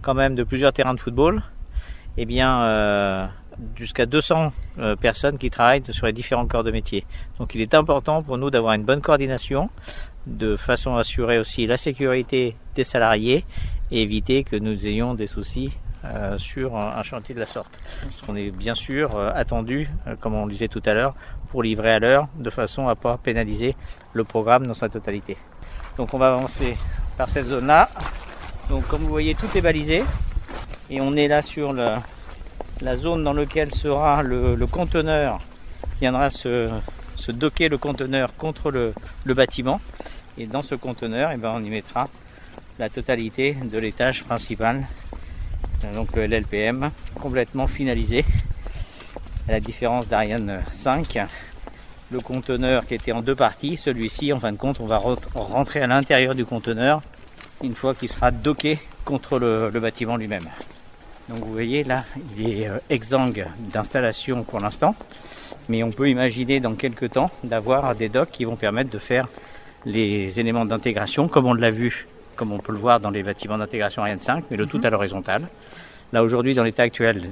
quand 0.00 0.14
même 0.14 0.34
de 0.34 0.44
plusieurs 0.44 0.72
terrains 0.72 0.94
de 0.94 1.00
football, 1.00 1.42
eh 2.16 2.24
bien 2.24 3.30
jusqu'à 3.76 4.06
200 4.06 4.52
euh, 4.78 4.96
personnes 4.96 5.38
qui 5.38 5.50
travaillent 5.50 5.82
sur 5.90 6.06
les 6.06 6.12
différents 6.12 6.46
corps 6.46 6.64
de 6.64 6.70
métier. 6.70 7.04
Donc 7.38 7.54
il 7.54 7.60
est 7.60 7.74
important 7.74 8.22
pour 8.22 8.38
nous 8.38 8.50
d'avoir 8.50 8.74
une 8.74 8.84
bonne 8.84 9.00
coordination 9.00 9.70
de 10.26 10.56
façon 10.56 10.96
à 10.96 11.00
assurer 11.00 11.38
aussi 11.38 11.66
la 11.66 11.76
sécurité 11.76 12.56
des 12.74 12.84
salariés 12.84 13.44
et 13.90 14.02
éviter 14.02 14.44
que 14.44 14.56
nous 14.56 14.86
ayons 14.86 15.14
des 15.14 15.26
soucis 15.26 15.76
euh, 16.04 16.36
sur 16.38 16.76
un, 16.76 17.02
chantier 17.02 17.34
de 17.34 17.40
la 17.40 17.46
sorte. 17.46 17.78
On 18.28 18.36
est 18.36 18.50
bien 18.50 18.74
sûr 18.74 19.16
euh, 19.16 19.30
attendu, 19.34 19.88
comme 20.20 20.34
on 20.34 20.44
le 20.46 20.52
disait 20.52 20.68
tout 20.68 20.82
à 20.84 20.94
l'heure, 20.94 21.14
pour 21.48 21.62
livrer 21.62 21.92
à 21.92 21.98
l'heure 21.98 22.28
de 22.36 22.50
façon 22.50 22.88
à 22.88 22.90
ne 22.90 22.94
pas 22.94 23.16
pénaliser 23.16 23.76
le 24.12 24.24
programme 24.24 24.66
dans 24.66 24.74
sa 24.74 24.88
totalité. 24.88 25.36
Donc 25.96 26.12
on 26.12 26.18
va 26.18 26.34
avancer 26.34 26.76
par 27.16 27.30
cette 27.30 27.46
zone-là. 27.46 27.88
Donc 28.68 28.86
comme 28.86 29.02
vous 29.02 29.08
voyez, 29.08 29.34
tout 29.34 29.48
est 29.56 29.60
balisé 29.60 30.04
et 30.90 31.00
on 31.00 31.16
est 31.16 31.28
là 31.28 31.40
sur 31.42 31.72
le, 31.72 31.96
la 32.80 32.96
zone 32.96 33.22
dans 33.22 33.32
laquelle 33.32 33.72
sera 33.72 34.22
le, 34.22 34.66
conteneur 34.66 35.40
viendra 36.00 36.30
se, 36.30 36.70
docker 37.28 37.68
le 37.68 37.78
conteneur 37.78 38.36
contre 38.36 38.70
le, 38.70 38.92
bâtiment. 39.34 39.80
Et 40.36 40.46
dans 40.46 40.62
ce 40.62 40.74
conteneur, 40.74 41.30
eh 41.32 41.36
ben, 41.36 41.52
on 41.54 41.62
y 41.62 41.70
mettra 41.70 42.08
la 42.78 42.88
totalité 42.88 43.54
de 43.54 43.78
l'étage 43.78 44.24
principal, 44.24 44.84
donc 45.94 46.16
le 46.16 46.26
LLPM, 46.26 46.90
complètement 47.14 47.68
finalisé. 47.68 48.24
À 49.48 49.52
la 49.52 49.60
différence 49.60 50.08
d'Ariane 50.08 50.62
5, 50.72 51.18
le 52.10 52.20
conteneur 52.20 52.86
qui 52.86 52.94
était 52.94 53.12
en 53.12 53.22
deux 53.22 53.36
parties, 53.36 53.76
celui-ci, 53.76 54.32
en 54.32 54.40
fin 54.40 54.50
de 54.50 54.56
compte, 54.56 54.80
on 54.80 54.86
va 54.86 55.00
rentrer 55.34 55.82
à 55.82 55.86
l'intérieur 55.86 56.34
du 56.34 56.44
conteneur 56.44 57.00
une 57.62 57.74
fois 57.74 57.94
qu'il 57.94 58.08
sera 58.08 58.30
docké 58.30 58.78
contre 59.04 59.38
le 59.38 59.78
bâtiment 59.78 60.16
lui-même. 60.16 60.48
Donc 61.28 61.38
vous 61.38 61.52
voyez 61.52 61.84
là, 61.84 62.04
il 62.36 62.60
est 62.60 62.68
euh, 62.68 62.78
exsangue 62.90 63.46
d'installation 63.72 64.42
pour 64.42 64.60
l'instant, 64.60 64.94
mais 65.68 65.82
on 65.82 65.90
peut 65.90 66.08
imaginer 66.10 66.60
dans 66.60 66.74
quelques 66.74 67.12
temps 67.12 67.30
d'avoir 67.42 67.94
des 67.94 68.08
docks 68.10 68.30
qui 68.30 68.44
vont 68.44 68.56
permettre 68.56 68.90
de 68.90 68.98
faire 68.98 69.26
les 69.86 70.38
éléments 70.38 70.66
d'intégration 70.66 71.28
comme 71.28 71.46
on 71.46 71.54
l'a 71.54 71.70
vu, 71.70 72.06
comme 72.36 72.52
on 72.52 72.58
peut 72.58 72.72
le 72.72 72.78
voir 72.78 73.00
dans 73.00 73.10
les 73.10 73.22
bâtiments 73.22 73.56
d'intégration 73.56 74.02
Ariane 74.02 74.20
5, 74.20 74.44
mais 74.50 74.56
le 74.56 74.66
tout 74.66 74.78
mhm. 74.78 74.86
à 74.86 74.90
l'horizontale. 74.90 75.48
Là 76.12 76.22
aujourd'hui, 76.22 76.54
dans 76.54 76.62
l'état 76.62 76.82
actuel, 76.82 77.22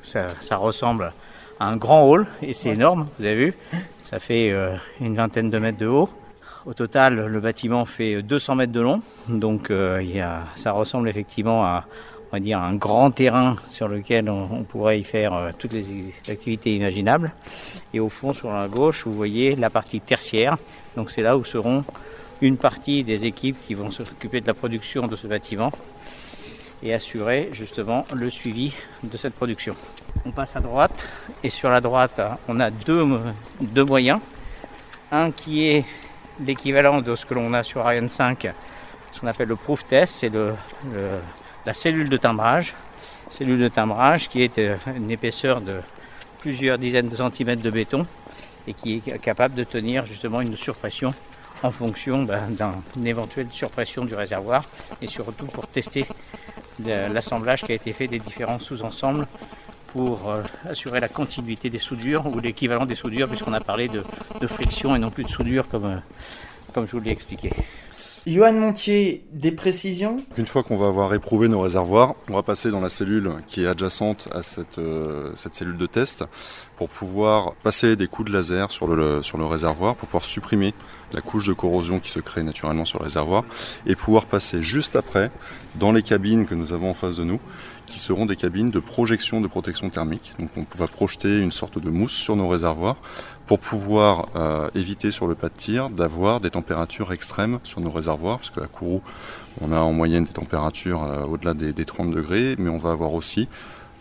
ça, 0.00 0.56
ressemble 0.56 1.12
à 1.60 1.68
un 1.68 1.76
grand 1.76 2.08
hall 2.08 2.26
et 2.42 2.52
c'est 2.52 2.70
énorme, 2.70 3.08
vous 3.18 3.24
avez 3.26 3.36
vu, 3.36 3.54
ça 4.02 4.18
fait 4.18 4.50
euh, 4.50 4.74
une 5.00 5.14
vingtaine 5.14 5.50
de 5.50 5.58
mètres 5.58 5.78
de 5.78 5.86
haut. 5.86 6.08
Au 6.66 6.72
total, 6.72 7.26
le 7.26 7.40
bâtiment 7.40 7.84
fait 7.84 8.22
200 8.22 8.54
mètres 8.54 8.72
de 8.72 8.80
long, 8.80 9.02
donc 9.28 9.70
euh, 9.70 10.02
il 10.02 10.26
ça 10.56 10.72
ressemble 10.72 11.10
effectivement 11.10 11.62
à, 11.62 11.84
on 12.34 12.38
va 12.38 12.40
dire, 12.40 12.58
un 12.58 12.74
grand 12.74 13.12
terrain 13.12 13.54
sur 13.70 13.86
lequel 13.86 14.28
on, 14.28 14.64
pourrait 14.64 14.98
y 14.98 15.04
faire 15.04 15.32
euh, 15.32 15.50
toutes 15.56 15.72
les 15.72 16.12
activités 16.28 16.74
imaginables. 16.74 17.30
Et 17.92 18.00
au 18.00 18.08
fond, 18.08 18.32
sur 18.32 18.52
la 18.52 18.66
gauche, 18.66 19.06
vous 19.06 19.14
voyez 19.14 19.54
la 19.54 19.70
partie 19.70 20.00
tertiaire. 20.00 20.56
Donc 20.96 21.12
c'est 21.12 21.22
là 21.22 21.38
où 21.38 21.44
seront 21.44 21.84
une 22.40 22.56
partie 22.56 23.04
des 23.04 23.24
équipes 23.24 23.56
qui 23.64 23.74
vont 23.74 23.92
s'occuper 23.92 24.40
de 24.40 24.48
la 24.48 24.54
production 24.54 25.06
de 25.06 25.14
ce 25.14 25.28
bâtiment 25.28 25.70
et 26.82 26.92
assurer 26.92 27.50
justement 27.52 28.04
le 28.12 28.28
suivi 28.30 28.74
de 29.04 29.16
cette 29.16 29.34
production. 29.34 29.76
On 30.26 30.32
passe 30.32 30.56
à 30.56 30.60
droite 30.60 31.06
et 31.44 31.50
sur 31.50 31.68
la 31.68 31.80
droite, 31.80 32.20
on 32.48 32.58
a 32.58 32.72
deux, 32.72 33.06
deux 33.60 33.84
moyens. 33.84 34.18
Un 35.12 35.30
qui 35.30 35.68
est 35.68 35.84
l'équivalent 36.40 37.00
de 37.00 37.14
ce 37.14 37.26
que 37.26 37.34
l'on 37.34 37.52
a 37.52 37.62
sur 37.62 37.86
Ariane 37.86 38.08
5, 38.08 38.48
ce 39.12 39.20
qu'on 39.20 39.28
appelle 39.28 39.46
le 39.46 39.56
proof 39.56 39.84
test, 39.84 40.14
c'est 40.14 40.30
le, 40.30 40.54
la 41.66 41.74
cellule 41.74 42.08
de 42.08 42.16
timbrage. 42.16 42.74
Cellule 43.28 43.60
de 43.60 43.68
timbrage 43.68 44.28
qui 44.28 44.42
est 44.42 44.58
euh, 44.58 44.76
une 44.94 45.10
épaisseur 45.10 45.60
de 45.60 45.80
plusieurs 46.40 46.78
dizaines 46.78 47.08
de 47.08 47.16
centimètres 47.16 47.62
de 47.62 47.70
béton 47.70 48.04
et 48.66 48.74
qui 48.74 49.02
est 49.06 49.18
capable 49.18 49.54
de 49.54 49.64
tenir 49.64 50.06
justement 50.06 50.40
une 50.40 50.56
surpression 50.56 51.14
en 51.62 51.70
fonction 51.70 52.22
ben, 52.22 52.48
d'une 52.94 53.06
éventuelle 53.06 53.48
surpression 53.50 54.04
du 54.04 54.14
réservoir 54.14 54.64
et 55.00 55.06
surtout 55.06 55.46
pour 55.46 55.66
tester 55.66 56.06
l'assemblage 56.84 57.62
qui 57.62 57.72
a 57.72 57.74
été 57.74 57.92
fait 57.92 58.08
des 58.08 58.18
différents 58.18 58.58
sous-ensembles 58.58 59.26
pour 59.88 60.28
euh, 60.28 60.42
assurer 60.68 60.98
la 60.98 61.08
continuité 61.08 61.70
des 61.70 61.78
soudures 61.78 62.26
ou 62.26 62.40
l'équivalent 62.40 62.84
des 62.84 62.96
soudures 62.96 63.28
puisqu'on 63.28 63.52
a 63.52 63.60
parlé 63.60 63.88
de, 63.88 64.02
friction 64.46 64.94
et 64.96 64.98
non 64.98 65.10
plus 65.10 65.24
de 65.24 65.28
soudure 65.28 65.68
comme, 65.68 65.84
euh, 65.84 65.96
comme 66.74 66.86
je 66.86 66.92
vous 66.92 67.00
l'ai 67.00 67.12
expliqué. 67.12 67.50
Johan 68.26 68.54
Montier, 68.54 69.22
des 69.32 69.52
précisions? 69.52 70.16
Une 70.38 70.46
fois 70.46 70.62
qu'on 70.62 70.78
va 70.78 70.86
avoir 70.86 71.12
éprouvé 71.12 71.46
nos 71.48 71.60
réservoirs, 71.60 72.14
on 72.30 72.34
va 72.34 72.42
passer 72.42 72.70
dans 72.70 72.80
la 72.80 72.88
cellule 72.88 73.32
qui 73.48 73.64
est 73.64 73.66
adjacente 73.66 74.28
à 74.32 74.42
cette, 74.42 74.78
euh, 74.78 75.32
cette 75.36 75.52
cellule 75.52 75.76
de 75.76 75.84
test 75.84 76.24
pour 76.76 76.88
pouvoir 76.88 77.52
passer 77.56 77.96
des 77.96 78.06
coups 78.06 78.30
de 78.30 78.32
laser 78.32 78.70
sur 78.70 78.86
le, 78.86 79.22
sur 79.22 79.36
le 79.36 79.44
réservoir, 79.44 79.94
pour 79.94 80.08
pouvoir 80.08 80.24
supprimer 80.24 80.72
la 81.12 81.20
couche 81.20 81.46
de 81.46 81.52
corrosion 81.52 82.00
qui 82.00 82.08
se 82.08 82.18
crée 82.18 82.42
naturellement 82.42 82.86
sur 82.86 82.98
le 82.98 83.04
réservoir 83.04 83.44
et 83.84 83.94
pouvoir 83.94 84.24
passer 84.24 84.62
juste 84.62 84.96
après 84.96 85.30
dans 85.74 85.92
les 85.92 86.02
cabines 86.02 86.46
que 86.46 86.54
nous 86.54 86.72
avons 86.72 86.88
en 86.88 86.94
face 86.94 87.16
de 87.16 87.24
nous 87.24 87.40
qui 87.86 87.98
seront 87.98 88.24
des 88.24 88.36
cabines 88.36 88.70
de 88.70 88.78
projection 88.78 89.42
de 89.42 89.46
protection 89.48 89.90
thermique. 89.90 90.34
Donc 90.38 90.50
on 90.56 90.78
va 90.78 90.86
projeter 90.86 91.40
une 91.40 91.52
sorte 91.52 91.78
de 91.78 91.90
mousse 91.90 92.14
sur 92.14 92.36
nos 92.36 92.48
réservoirs 92.48 92.96
pour 93.46 93.58
pouvoir 93.58 94.26
euh, 94.36 94.68
éviter 94.74 95.10
sur 95.10 95.26
le 95.26 95.34
pas 95.34 95.48
de 95.48 95.54
tir 95.54 95.90
d'avoir 95.90 96.40
des 96.40 96.50
températures 96.50 97.12
extrêmes 97.12 97.58
sur 97.62 97.80
nos 97.80 97.90
réservoirs, 97.90 98.38
parce 98.38 98.50
qu'à 98.50 98.66
Kourou, 98.66 99.02
on 99.60 99.72
a 99.72 99.78
en 99.78 99.92
moyenne 99.92 100.24
des 100.24 100.32
températures 100.32 101.02
euh, 101.02 101.24
au-delà 101.24 101.54
des, 101.54 101.72
des 101.72 101.84
30 101.84 102.10
degrés, 102.10 102.54
mais 102.58 102.70
on 102.70 102.78
va 102.78 102.90
avoir 102.90 103.14
aussi 103.14 103.48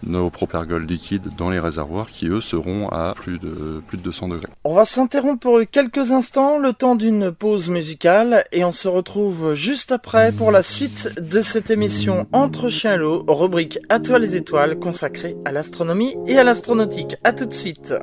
nos 0.06 0.30
propergols 0.30 0.86
liquides 0.86 1.30
dans 1.38 1.50
les 1.50 1.60
réservoirs 1.60 2.10
qui 2.10 2.28
eux 2.28 2.42
seront 2.42 2.90
à 2.90 3.14
plus 3.16 3.40
de, 3.40 3.82
plus 3.88 3.98
de 3.98 4.04
200 4.04 4.30
degrés. 4.30 4.48
On 4.64 4.74
va 4.74 4.86
s'interrompre 4.86 5.40
pour 5.40 5.62
quelques 5.70 6.12
instants, 6.12 6.58
le 6.58 6.74
temps 6.74 6.96
d'une 6.96 7.32
pause 7.32 7.70
musicale 7.70 8.44
et 8.52 8.64
on 8.64 8.72
se 8.72 8.88
retrouve 8.88 9.54
juste 9.54 9.92
après 9.92 10.32
pour 10.32 10.52
la 10.52 10.64
suite 10.64 11.10
de 11.20 11.42
cette 11.42 11.72
émission 11.72 12.28
Entre 12.32 12.70
chiens 12.70 12.98
loups, 12.98 13.24
rubrique 13.28 13.80
À 13.90 14.00
toi 14.00 14.20
les 14.20 14.36
étoiles 14.36 14.78
consacrée 14.78 15.36
à 15.46 15.52
l'astronomie 15.52 16.16
et 16.28 16.38
à 16.38 16.44
l'astronautique. 16.44 17.16
À 17.24 17.34
tout 17.34 17.46
de 17.46 17.54
suite. 17.54 17.94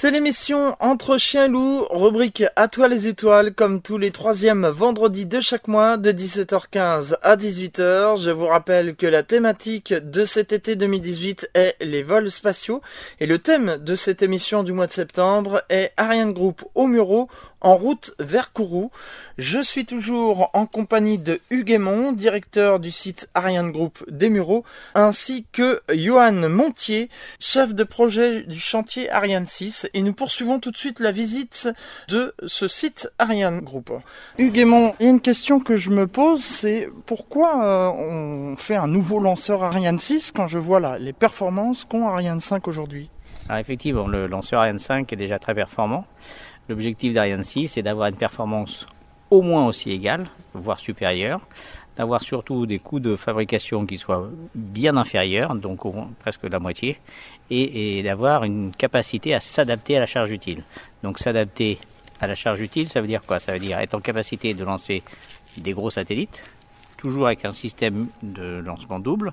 C'est 0.00 0.12
l'émission 0.12 0.76
Entre 0.80 1.18
chiens 1.18 1.46
loups, 1.46 1.84
rubrique 1.90 2.42
À 2.56 2.68
toi 2.68 2.88
les 2.88 3.06
étoiles, 3.06 3.52
comme 3.52 3.82
tous 3.82 3.98
les 3.98 4.10
troisièmes 4.10 4.66
vendredis 4.66 5.26
de 5.26 5.40
chaque 5.40 5.68
mois, 5.68 5.98
de 5.98 6.10
17h15 6.10 7.18
à 7.22 7.36
18h. 7.36 8.18
Je 8.18 8.30
vous 8.30 8.46
rappelle 8.46 8.96
que 8.96 9.06
la 9.06 9.22
thématique 9.22 9.92
de 9.92 10.24
cet 10.24 10.54
été 10.54 10.74
2018 10.74 11.50
est 11.52 11.76
les 11.82 12.02
vols 12.02 12.30
spatiaux, 12.30 12.80
et 13.20 13.26
le 13.26 13.38
thème 13.38 13.76
de 13.76 13.94
cette 13.94 14.22
émission 14.22 14.62
du 14.62 14.72
mois 14.72 14.86
de 14.86 14.92
septembre 14.92 15.62
est 15.68 15.92
Ariane 15.98 16.32
Group 16.32 16.64
au 16.74 16.86
Muro, 16.86 17.28
en 17.60 17.76
route 17.76 18.14
vers 18.18 18.52
Kourou. 18.52 18.90
Je 19.38 19.60
suis 19.60 19.86
toujours 19.86 20.50
en 20.52 20.66
compagnie 20.66 21.18
de 21.18 21.40
Hugues 21.50 21.70
directeur 22.12 22.80
du 22.80 22.90
site 22.90 23.28
Ariane 23.34 23.70
Group 23.70 24.04
des 24.10 24.28
Mureaux, 24.28 24.64
ainsi 24.94 25.46
que 25.52 25.82
Johan 25.92 26.48
Montier, 26.48 27.08
chef 27.38 27.74
de 27.74 27.84
projet 27.84 28.42
du 28.42 28.58
chantier 28.58 29.10
Ariane 29.10 29.46
6. 29.46 29.88
Et 29.94 30.02
nous 30.02 30.12
poursuivons 30.12 30.58
tout 30.58 30.70
de 30.70 30.76
suite 30.76 31.00
la 31.00 31.12
visite 31.12 31.68
de 32.08 32.34
ce 32.46 32.66
site 32.66 33.10
Ariane 33.18 33.60
Group. 33.60 33.92
Hugues 34.38 34.58
Aymon, 34.58 34.94
il 34.98 35.04
y 35.04 35.06
a 35.06 35.10
une 35.10 35.20
question 35.20 35.60
que 35.60 35.76
je 35.76 35.90
me 35.90 36.06
pose, 36.06 36.42
c'est 36.42 36.88
pourquoi 37.06 37.64
euh, 37.64 37.88
on 37.90 38.56
fait 38.56 38.76
un 38.76 38.88
nouveau 38.88 39.20
lanceur 39.20 39.62
Ariane 39.62 39.98
6 39.98 40.32
quand 40.32 40.46
je 40.46 40.58
vois 40.58 40.80
là, 40.80 40.98
les 40.98 41.12
performances 41.12 41.84
qu'ont 41.84 42.08
Ariane 42.08 42.40
5 42.40 42.66
aujourd'hui? 42.68 43.10
Alors 43.50 43.58
effectivement, 43.58 44.06
le 44.06 44.28
lanceur 44.28 44.60
Ariane 44.60 44.78
5 44.78 45.12
est 45.12 45.16
déjà 45.16 45.40
très 45.40 45.56
performant. 45.56 46.06
L'objectif 46.68 47.14
d'Ariane 47.14 47.42
6, 47.42 47.66
c'est 47.66 47.82
d'avoir 47.82 48.06
une 48.06 48.14
performance 48.14 48.86
au 49.28 49.42
moins 49.42 49.66
aussi 49.66 49.90
égale, 49.90 50.28
voire 50.54 50.78
supérieure, 50.78 51.40
d'avoir 51.96 52.22
surtout 52.22 52.66
des 52.66 52.78
coûts 52.78 53.00
de 53.00 53.16
fabrication 53.16 53.86
qui 53.86 53.98
soient 53.98 54.30
bien 54.54 54.96
inférieurs, 54.96 55.56
donc 55.56 55.80
presque 56.20 56.44
la 56.44 56.60
moitié, 56.60 57.00
et, 57.50 58.00
d'avoir 58.04 58.44
une 58.44 58.70
capacité 58.70 59.34
à 59.34 59.40
s'adapter 59.40 59.96
à 59.96 60.00
la 60.00 60.06
charge 60.06 60.30
utile. 60.30 60.62
Donc 61.02 61.18
s'adapter 61.18 61.80
à 62.20 62.28
la 62.28 62.36
charge 62.36 62.60
utile, 62.60 62.88
ça 62.88 63.00
veut 63.00 63.08
dire 63.08 63.22
quoi? 63.26 63.40
Ça 63.40 63.52
veut 63.52 63.58
dire 63.58 63.80
être 63.80 63.94
en 63.94 64.00
capacité 64.00 64.54
de 64.54 64.62
lancer 64.62 65.02
des 65.56 65.72
gros 65.72 65.90
satellites, 65.90 66.44
toujours 66.96 67.26
avec 67.26 67.44
un 67.44 67.52
système 67.52 68.06
de 68.22 68.60
lancement 68.60 69.00
double, 69.00 69.32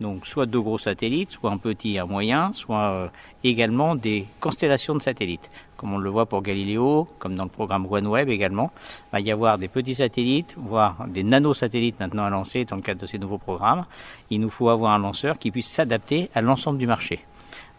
donc 0.00 0.26
soit 0.26 0.46
deux 0.46 0.60
gros 0.60 0.78
satellites, 0.78 1.30
soit 1.30 1.50
un 1.50 1.58
petit 1.58 1.94
et 1.94 1.98
un 2.00 2.06
moyen, 2.06 2.52
soit 2.52 2.90
euh, 2.90 3.08
également 3.44 3.94
des 3.94 4.26
constellations 4.40 4.94
de 4.94 5.02
satellites. 5.02 5.50
Comme 5.76 5.94
on 5.94 5.98
le 5.98 6.10
voit 6.10 6.26
pour 6.26 6.42
Galileo, 6.42 7.08
comme 7.18 7.34
dans 7.34 7.44
le 7.44 7.50
programme 7.50 7.86
OneWeb 7.90 8.28
également, 8.28 8.72
il 8.80 9.12
va 9.12 9.20
y 9.20 9.30
avoir 9.30 9.58
des 9.58 9.68
petits 9.68 9.96
satellites, 9.96 10.54
voire 10.58 11.06
des 11.08 11.22
nanosatellites 11.22 11.98
maintenant 12.00 12.24
à 12.24 12.30
lancer 12.30 12.64
dans 12.64 12.76
le 12.76 12.82
cadre 12.82 13.00
de 13.00 13.06
ces 13.06 13.18
nouveaux 13.18 13.38
programmes. 13.38 13.84
Il 14.30 14.40
nous 14.40 14.50
faut 14.50 14.68
avoir 14.68 14.92
un 14.92 14.98
lanceur 14.98 15.38
qui 15.38 15.50
puisse 15.50 15.68
s'adapter 15.68 16.30
à 16.34 16.40
l'ensemble 16.40 16.78
du 16.78 16.86
marché. 16.86 17.24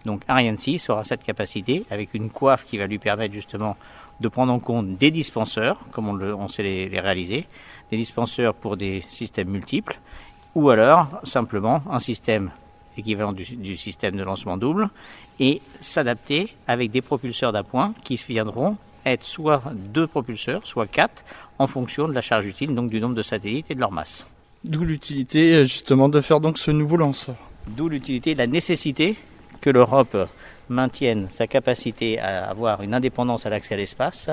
Donc 0.05 0.21
Ariane 0.27 0.57
6 0.57 0.89
aura 0.89 1.05
cette 1.05 1.23
capacité 1.23 1.85
avec 1.89 2.13
une 2.13 2.29
coiffe 2.29 2.65
qui 2.65 2.77
va 2.77 2.87
lui 2.87 2.99
permettre 2.99 3.33
justement 3.33 3.77
de 4.19 4.27
prendre 4.27 4.51
en 4.51 4.59
compte 4.59 4.97
des 4.97 5.11
dispenseurs, 5.11 5.79
comme 5.91 6.09
on, 6.09 6.13
le, 6.13 6.35
sait 6.49 6.63
les 6.63 6.99
réaliser, 6.99 7.47
des 7.89 7.97
dispenseurs 7.97 8.53
pour 8.53 8.75
des 8.75 9.01
systèmes 9.07 9.49
multiples, 9.49 9.99
ou 10.55 10.69
alors 10.69 11.07
simplement 11.23 11.81
un 11.89 11.99
système 11.99 12.51
équivalent 12.97 13.33
du, 13.33 13.77
système 13.77 14.15
de 14.15 14.23
lancement 14.23 14.57
double 14.57 14.89
et 15.39 15.61
s'adapter 15.81 16.55
avec 16.67 16.91
des 16.91 17.01
propulseurs 17.01 17.51
d'appoint 17.51 17.93
qui 18.03 18.21
viendront 18.27 18.77
être 19.05 19.23
soit 19.23 19.61
deux 19.73 20.07
propulseurs, 20.07 20.61
soit 20.65 20.87
quatre, 20.87 21.23
en 21.59 21.67
fonction 21.67 22.07
de 22.07 22.13
la 22.13 22.21
charge 22.21 22.45
utile, 22.45 22.73
donc 22.73 22.89
du 22.89 23.01
nombre 23.01 23.15
de 23.15 23.21
satellites 23.21 23.69
et 23.69 23.75
de 23.75 23.79
leur 23.79 23.91
masse. 23.91 24.27
D'où 24.63 24.85
l'utilité 24.85 25.65
justement 25.65 26.07
de 26.07 26.21
faire 26.21 26.39
donc 26.39 26.57
ce 26.57 26.71
nouveau 26.71 26.95
lanceur. 26.95 27.35
D'où 27.67 27.89
l'utilité, 27.89 28.33
la 28.35 28.47
nécessité 28.47 29.17
que 29.59 29.69
l'Europe 29.69 30.15
maintienne 30.69 31.27
sa 31.29 31.47
capacité 31.47 32.19
à 32.19 32.49
avoir 32.49 32.81
une 32.81 32.93
indépendance 32.93 33.45
à 33.45 33.49
l'accès 33.49 33.73
à 33.73 33.77
l'espace 33.77 34.29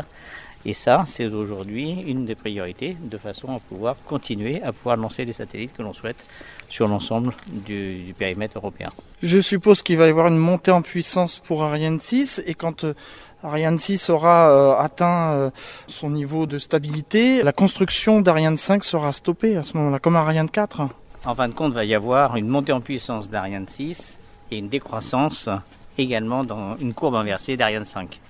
et 0.67 0.75
ça, 0.75 1.05
c'est 1.07 1.27
aujourd'hui 1.27 2.03
une 2.07 2.27
des 2.27 2.35
priorités, 2.35 2.97
de 3.01 3.17
façon 3.17 3.57
à 3.57 3.61
pouvoir 3.61 3.97
continuer 4.07 4.63
à 4.63 4.73
pouvoir 4.73 4.97
lancer 4.97 5.25
les 5.25 5.33
satellites 5.33 5.73
que 5.75 5.83
l'on 5.83 5.95
souhaite 5.95 6.23
sur 6.69 6.87
l'ensemble 6.87 7.33
du, 7.47 8.15
périmètre 8.19 8.59
européen. 8.59 8.91
Je 9.23 9.41
suppose 9.41 9.83
qu'il 9.83 9.97
va 9.97 10.07
y 10.07 10.11
avoir 10.11 10.27
une 10.27 10.37
montée 10.37 10.71
en 10.71 10.83
puissance 10.83 11.37
pour 11.37 11.63
Ariane 11.63 11.99
6 11.99 12.43
et 12.47 12.55
quand 12.55 12.85
euh, 12.85 12.95
Ariane 13.43 13.79
6 13.79 14.11
aura 14.11 14.51
euh, 14.51 14.77
atteint 14.77 15.33
euh, 15.33 15.51
son 15.87 16.11
niveau 16.11 16.45
de 16.45 16.59
stabilité, 16.59 17.43
la 17.43 17.53
construction 17.53 18.21
d'Ariane 18.21 18.59
5 18.59 18.85
sera 18.85 19.13
stoppée 19.13 19.57
à 19.57 19.63
ce 19.63 19.79
moment-là, 19.79 19.99
comme 19.99 20.17
Ariane 20.17 20.51
4 20.51 20.83
En 21.25 21.35
fin 21.35 21.49
de 21.49 21.55
compte, 21.55 21.73
il 21.73 21.77
va 21.77 21.85
y 21.87 21.95
avoir 21.95 22.37
une 22.37 22.49
montée 22.49 22.73
en 22.73 22.83
puissance 22.83 23.31
d'Ariane 23.31 23.67
6 23.67 24.19
et 24.51 24.59
une 24.59 24.69
décroissance 24.69 25.49
également 25.97 26.45
dans 26.45 26.77
une 26.77 26.93
courbe 26.93 27.15
inversée 27.15 27.57
d'Ariane 27.57 27.85
5. 27.85 28.21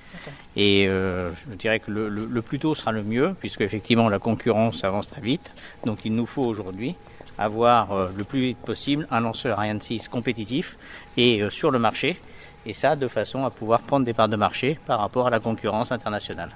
Et 0.57 0.87
euh, 0.89 1.31
je 1.51 1.55
dirais 1.57 1.81
que 1.81 1.91
le, 1.91 2.43
plus 2.43 2.59
tôt 2.59 2.75
sera 2.75 2.93
le 2.93 3.03
mieux, 3.03 3.35
puisque 3.39 3.61
effectivement 3.61 4.09
la 4.09 4.19
concurrence 4.19 4.85
avance 4.85 5.07
très 5.07 5.21
vite. 5.21 5.53
Donc 5.85 6.01
il 6.05 6.15
nous 6.15 6.27
faut 6.27 6.45
aujourd'hui 6.45 6.97
avoir 7.39 7.93
euh, 7.93 8.09
le 8.17 8.25
plus 8.25 8.41
vite 8.41 8.59
possible 8.59 9.07
un 9.11 9.21
lanceur 9.21 9.59
Ariane 9.59 9.81
6 9.81 10.09
compétitif 10.09 10.77
et 11.17 11.43
euh, 11.43 11.51
sur 11.51 11.71
le 11.71 11.79
marché, 11.79 12.21
et 12.67 12.75
ça 12.75 12.97
de 12.97 13.09
façon 13.09 13.45
à 13.45 13.51
pouvoir 13.51 13.81
prendre 13.81 14.05
des 14.05 14.13
parts 14.13 14.29
de 14.29 14.37
marché 14.37 14.79
par 14.87 15.01
rapport 15.01 15.27
à 15.27 15.31
la 15.31 15.41
concurrence 15.41 15.93
internationale. 15.93 16.51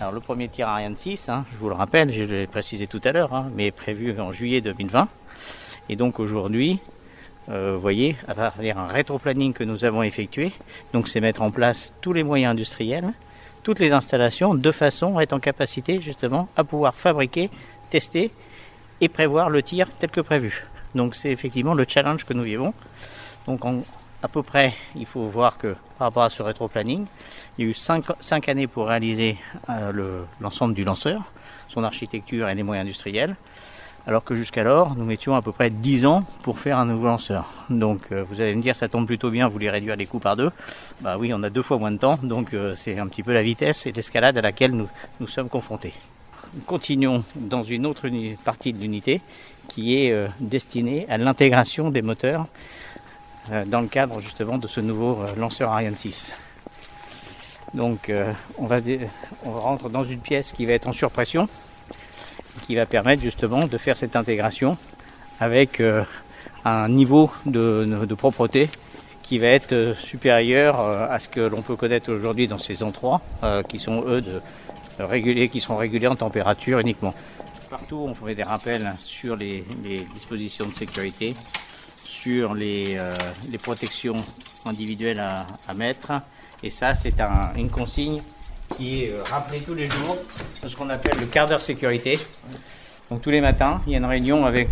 Alors 0.00 0.12
le 0.12 0.20
premier 0.20 0.48
tir 0.48 0.68
Ariane 0.68 0.96
6, 0.96 1.28
hein, 1.28 1.44
je 1.52 1.56
vous 1.58 1.68
le 1.68 1.74
rappelle, 1.74 2.12
je 2.12 2.22
l'ai 2.22 2.46
précisé 2.46 2.86
tout 2.86 3.00
à 3.04 3.12
l'heure, 3.12 3.34
hein, 3.34 3.50
mais 3.54 3.70
prévu 3.70 4.18
en 4.20 4.32
juillet 4.32 4.60
2020. 4.60 5.08
Et 5.88 5.96
donc 5.96 6.20
aujourd'hui, 6.20 6.80
vous 7.48 7.80
voyez, 7.80 8.16
à 8.26 8.34
travers 8.34 8.78
un 8.78 8.86
rétro-planning 8.86 9.52
que 9.52 9.64
nous 9.64 9.84
avons 9.84 10.02
effectué. 10.02 10.52
Donc 10.92 11.08
c'est 11.08 11.20
mettre 11.20 11.42
en 11.42 11.50
place 11.50 11.92
tous 12.00 12.12
les 12.12 12.24
moyens 12.24 12.52
industriels 12.52 13.12
toutes 13.66 13.80
les 13.80 13.90
installations 13.90 14.54
de 14.54 14.70
façon 14.70 15.18
à 15.18 15.24
être 15.24 15.32
en 15.32 15.40
capacité 15.40 16.00
justement 16.00 16.48
à 16.56 16.62
pouvoir 16.62 16.94
fabriquer, 16.94 17.50
tester 17.90 18.30
et 19.00 19.08
prévoir 19.08 19.50
le 19.50 19.60
tir 19.60 19.88
tel 19.98 20.08
que 20.08 20.20
prévu. 20.20 20.64
Donc 20.94 21.16
c'est 21.16 21.32
effectivement 21.32 21.74
le 21.74 21.84
challenge 21.84 22.24
que 22.24 22.32
nous 22.32 22.44
vivons. 22.44 22.72
Donc 23.48 23.62
à 24.22 24.28
peu 24.28 24.44
près, 24.44 24.72
il 24.94 25.04
faut 25.04 25.24
voir 25.24 25.58
que 25.58 25.74
par 25.98 26.06
rapport 26.06 26.22
à 26.22 26.30
ce 26.30 26.44
rétro-planning, 26.44 27.06
il 27.58 27.64
y 27.64 27.66
a 27.66 27.70
eu 27.70 27.74
5, 27.74 28.48
années 28.48 28.68
pour 28.68 28.86
réaliser 28.86 29.36
euh, 29.68 30.22
l'ensemble 30.40 30.72
du 30.72 30.84
lanceur, 30.84 31.22
son 31.66 31.82
architecture 31.82 32.48
et 32.48 32.54
les 32.54 32.62
moyens 32.62 32.86
industriels 32.86 33.34
alors 34.06 34.22
que 34.22 34.36
jusqu'alors, 34.36 34.94
nous 34.94 35.04
mettions 35.04 35.34
à 35.34 35.42
peu 35.42 35.50
près 35.50 35.68
10 35.68 36.06
ans 36.06 36.24
pour 36.42 36.60
faire 36.60 36.78
un 36.78 36.86
nouveau 36.86 37.06
lanceur. 37.06 37.50
Donc 37.70 38.12
euh, 38.12 38.24
vous 38.28 38.40
allez 38.40 38.54
me 38.54 38.62
dire, 38.62 38.76
ça 38.76 38.88
tombe 38.88 39.06
plutôt 39.06 39.30
bien, 39.30 39.46
vous 39.46 39.52
voulez 39.52 39.68
réduire 39.68 39.96
les 39.96 40.06
coûts 40.06 40.20
par 40.20 40.36
deux. 40.36 40.50
Bah 41.00 41.16
oui, 41.18 41.32
on 41.34 41.42
a 41.42 41.50
deux 41.50 41.62
fois 41.62 41.78
moins 41.78 41.90
de 41.90 41.98
temps, 41.98 42.16
donc 42.22 42.54
euh, 42.54 42.74
c'est 42.76 42.98
un 42.98 43.08
petit 43.08 43.24
peu 43.24 43.34
la 43.34 43.42
vitesse 43.42 43.84
et 43.86 43.92
l'escalade 43.92 44.38
à 44.38 44.42
laquelle 44.42 44.72
nous, 44.72 44.88
nous 45.18 45.26
sommes 45.26 45.48
confrontés. 45.48 45.92
Continuons 46.66 47.24
dans 47.34 47.64
une 47.64 47.84
autre 47.84 48.08
partie 48.44 48.72
de 48.72 48.80
l'unité 48.80 49.20
qui 49.66 49.98
est 49.98 50.12
euh, 50.12 50.28
destinée 50.38 51.06
à 51.08 51.18
l'intégration 51.18 51.90
des 51.90 52.02
moteurs 52.02 52.46
dans 53.66 53.80
le 53.80 53.86
cadre 53.86 54.20
justement 54.20 54.58
de 54.58 54.66
ce 54.66 54.80
nouveau 54.80 55.18
lanceur 55.36 55.70
Ariane 55.70 55.96
6. 55.96 56.34
Donc 57.74 58.10
on, 58.58 58.66
va 58.66 58.78
on 59.44 59.52
rentre 59.52 59.88
dans 59.88 60.02
une 60.02 60.18
pièce 60.18 60.50
qui 60.50 60.66
va 60.66 60.72
être 60.72 60.88
en 60.88 60.92
surpression, 60.92 61.48
qui 62.62 62.74
va 62.74 62.86
permettre 62.86 63.22
justement 63.22 63.66
de 63.66 63.78
faire 63.78 63.96
cette 63.96 64.16
intégration 64.16 64.76
avec 65.40 65.80
euh, 65.80 66.04
un 66.64 66.88
niveau 66.88 67.30
de, 67.44 68.14
propreté 68.16 68.70
qui 69.22 69.38
va 69.38 69.48
être 69.48 69.72
euh, 69.72 69.94
supérieur 69.94 70.80
euh, 70.80 71.06
à 71.10 71.18
ce 71.18 71.28
que 71.28 71.40
l'on 71.40 71.62
peut 71.62 71.76
connaître 71.76 72.12
aujourd'hui 72.12 72.46
dans 72.46 72.58
ces 72.58 72.82
endroits 72.82 73.20
qui 73.68 73.78
sont 73.78 74.04
eux 74.06 74.22
de, 74.22 75.46
qui 75.46 75.60
sont 75.60 75.76
régulés 75.76 76.06
en 76.06 76.16
température 76.16 76.78
uniquement. 76.78 77.14
Partout 77.68 78.06
on 78.08 78.14
fait 78.14 78.34
des 78.34 78.42
rappels 78.42 78.94
sur 78.98 79.36
les, 79.36 79.64
dispositions 80.14 80.66
de 80.66 80.74
sécurité, 80.74 81.34
sur 82.04 82.54
les, 82.54 82.98
protections 83.62 84.24
individuelles 84.64 85.20
à, 85.20 85.74
mettre 85.74 86.12
et 86.62 86.70
ça 86.70 86.94
c'est 86.94 87.20
une 87.56 87.68
consigne 87.68 88.22
qui 88.76 89.04
est 89.04 89.10
euh, 89.10 89.22
rappelé 89.30 89.60
tous 89.60 89.74
les 89.74 89.86
jours 89.86 90.16
ce 90.66 90.74
qu'on 90.76 90.90
appelle 90.90 91.18
le 91.20 91.26
quart 91.26 91.48
d'heure 91.48 91.62
sécurité. 91.62 92.18
Donc 93.10 93.22
tous 93.22 93.30
les 93.30 93.40
matins, 93.40 93.80
il 93.86 93.92
y 93.92 93.94
a 93.94 93.98
une 93.98 94.04
réunion 94.04 94.46
avec 94.46 94.68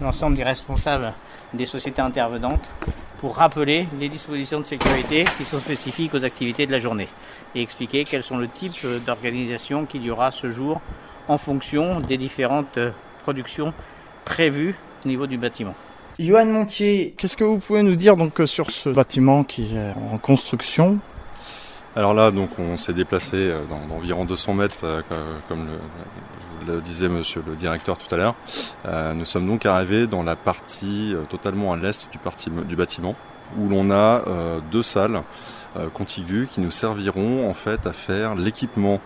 l'ensemble 0.00 0.36
des 0.36 0.42
responsables 0.42 1.12
des 1.54 1.66
sociétés 1.66 2.02
intervenantes 2.02 2.70
pour 3.18 3.36
rappeler 3.36 3.86
les 3.98 4.08
dispositions 4.08 4.60
de 4.60 4.64
sécurité 4.64 5.24
qui 5.36 5.44
sont 5.44 5.58
spécifiques 5.58 6.14
aux 6.14 6.24
activités 6.24 6.66
de 6.66 6.72
la 6.72 6.78
journée 6.78 7.08
et 7.54 7.62
expliquer 7.62 8.04
quels 8.04 8.22
sont 8.22 8.36
le 8.36 8.48
type 8.48 8.74
d'organisation 9.06 9.86
qu'il 9.86 10.02
y 10.02 10.10
aura 10.10 10.30
ce 10.30 10.50
jour 10.50 10.80
en 11.28 11.38
fonction 11.38 12.00
des 12.00 12.16
différentes 12.16 12.78
productions 13.22 13.72
prévues 14.24 14.74
au 15.04 15.08
niveau 15.08 15.26
du 15.26 15.38
bâtiment. 15.38 15.74
Johan 16.18 16.46
Montier, 16.46 17.14
qu'est-ce 17.16 17.36
que 17.36 17.44
vous 17.44 17.58
pouvez 17.58 17.82
nous 17.82 17.94
dire 17.94 18.16
donc 18.16 18.40
sur 18.46 18.70
ce 18.70 18.88
bâtiment 18.88 19.44
qui 19.44 19.76
est 19.76 19.92
en 20.12 20.18
construction 20.18 20.98
alors 21.98 22.14
là, 22.14 22.30
donc, 22.30 22.50
on 22.60 22.76
s'est 22.76 22.92
déplacé 22.92 23.34
euh, 23.34 23.58
d'environ 23.88 24.24
200 24.24 24.54
mètres, 24.54 24.76
euh, 24.84 25.02
comme 25.48 25.66
le, 26.64 26.80
disait 26.80 27.08
monsieur 27.08 27.42
le 27.44 27.56
directeur 27.56 27.98
tout 27.98 28.14
à 28.14 28.16
l'heure. 28.16 28.36
Euh, 28.86 29.14
nous 29.14 29.24
sommes 29.24 29.48
donc 29.48 29.66
arrivés 29.66 30.06
dans 30.06 30.22
la 30.22 30.36
partie 30.36 31.12
totalement 31.28 31.72
à 31.72 31.76
l'est 31.76 32.08
du, 32.12 32.76
bâtiment, 32.76 33.16
où 33.58 33.68
l'on 33.68 33.90
a 33.90 34.22
deux 34.70 34.82
salles 34.82 35.22
contiguës 35.94 36.46
qui 36.48 36.60
nous 36.60 36.70
serviront 36.70 37.48
en 37.48 37.54
fait 37.54 37.86
à 37.86 37.92
faire 37.92 38.34
l'équipement 38.34 39.00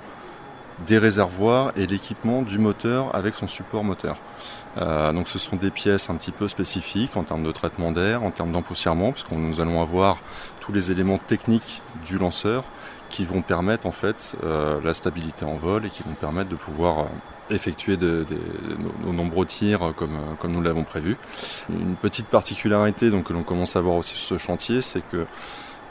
des 0.87 0.99
réservoirs 0.99 1.73
et 1.77 1.87
l'équipement 1.87 2.43
du 2.43 2.59
moteur 2.59 3.15
avec 3.15 3.37
son 3.37 3.47
support 3.47 3.85
moteur. 3.85 4.17
donc 5.15 5.29
ce 5.29 5.39
sont 5.39 5.55
des 5.55 5.71
pièces 5.71 6.11
un 6.11 6.17
petit 6.17 6.33
peu 6.33 6.49
spécifiques 6.49 7.17
en 7.17 7.23
termes 7.23 7.45
de 7.45 7.53
traitement 7.53 7.93
d'air, 7.93 8.25
en 8.25 8.33
termes 8.33 8.51
d'empoussièrement, 8.51 9.13
puisque 9.13 9.31
nous 9.31 9.61
allons 9.61 9.81
avoir 9.81 10.19
tous 10.59 10.73
les 10.73 10.91
éléments 10.91 11.19
techniques 11.19 11.81
du 12.05 12.19
lanceur 12.19 12.65
qui 13.13 13.25
vont 13.25 13.43
permettre 13.43 13.87
en 13.87 13.93
fait 13.93 14.35
euh, 14.43 14.81
la 14.83 14.95
stabilité 14.95 15.45
en 15.45 15.55
vol 15.55 15.87
et 15.87 15.91
qui 15.91 16.03
vont 16.03 16.15
permettre 16.15 16.49
de 16.49 16.57
pouvoir 16.57 17.01
euh, 17.01 17.05
effectuer 17.51 17.97
de, 17.97 18.25
nombreux 19.05 19.47
tirs 19.47 19.83
euh, 19.83 19.93
comme, 19.93 20.19
comme 20.41 20.51
nous 20.51 20.63
l'avons 20.63 20.83
prévu. 20.83 21.17
Une 21.69 21.95
petite 21.95 22.29
particularité 22.29 23.11
donc, 23.11 23.25
que 23.25 23.35
l'on 23.35 23.43
commence 23.43 23.77
à 23.77 23.81
voir 23.83 23.97
aussi 23.97 24.15
sur 24.15 24.39
ce 24.39 24.39
chantier, 24.39 24.81
c'est 24.81 25.07
que 25.07 25.27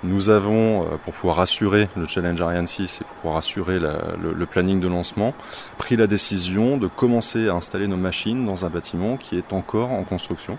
nous 0.04 0.30
avons, 0.30 0.84
euh, 0.84 0.98
pour 1.04 1.14
pouvoir 1.14 1.40
assurer 1.40 1.88
le 1.96 2.06
Challenge 2.06 2.40
Ariane 2.42 2.68
6 2.68 3.02
et 3.02 3.04
pour 3.04 3.16
pouvoir 3.18 3.38
assurer 3.38 3.80
le, 3.80 4.46
planning 4.46 4.80
de 4.80 4.88
lancement, 4.88 5.34
pris 5.78 5.96
la 5.96 6.08
décision 6.08 6.78
de 6.78 6.88
commencer 6.88 7.48
à 7.48 7.54
installer 7.54 7.88
nos 7.88 7.98
machines 7.98 8.46
dans 8.46 8.66
un 8.66 8.70
bâtiment 8.70 9.16
qui 9.16 9.38
est 9.38 9.54
encore 9.54 9.92
en 9.92 10.04
construction. 10.04 10.58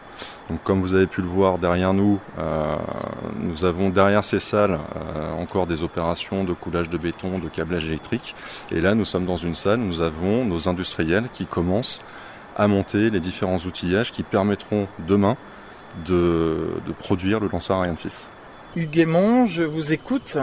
Donc 0.49 0.63
comme 0.63 0.81
vous 0.81 0.95
avez 0.95 1.07
pu 1.07 1.21
le 1.21 1.27
voir 1.27 1.59
derrière 1.59 1.93
nous, 1.93 2.21
euh, 2.39 2.77
nous 3.41 3.65
avons 3.65 3.91
derrière 3.91 4.25
ces 4.25 4.41
salles 4.41 4.79
euh, 4.97 5.33
encore 5.35 5.67
des 5.67 5.83
opérations 5.83 6.45
de 6.45 6.53
coulage 6.53 6.89
de 6.89 6.97
béton, 6.97 7.39
de 7.39 7.49
câblage 7.49 7.85
électrique. 7.87 8.35
Et 8.71 8.81
là, 8.81 8.95
nous 8.95 9.05
sommes 9.05 9.27
dans 9.27 9.37
une 9.37 9.55
salle, 9.55 9.81
nous 9.81 10.01
avons 10.01 10.45
nos 10.45 10.69
industriels 10.69 11.29
qui 11.33 11.47
commencent 11.47 11.99
à 12.57 12.69
monter 12.69 13.11
les 13.11 13.21
différents 13.21 13.59
outillages 13.59 14.13
qui 14.13 14.23
permettront 14.23 14.87
demain 15.07 15.37
de, 16.07 16.69
de 16.87 16.93
produire 16.93 17.41
le 17.41 17.49
lanceur 17.49 17.79
Ariane 17.79 17.97
6. 17.97 18.31
Hugues 18.75 19.07
je 19.49 19.65
vous 19.65 19.93
écoute. 19.93 20.39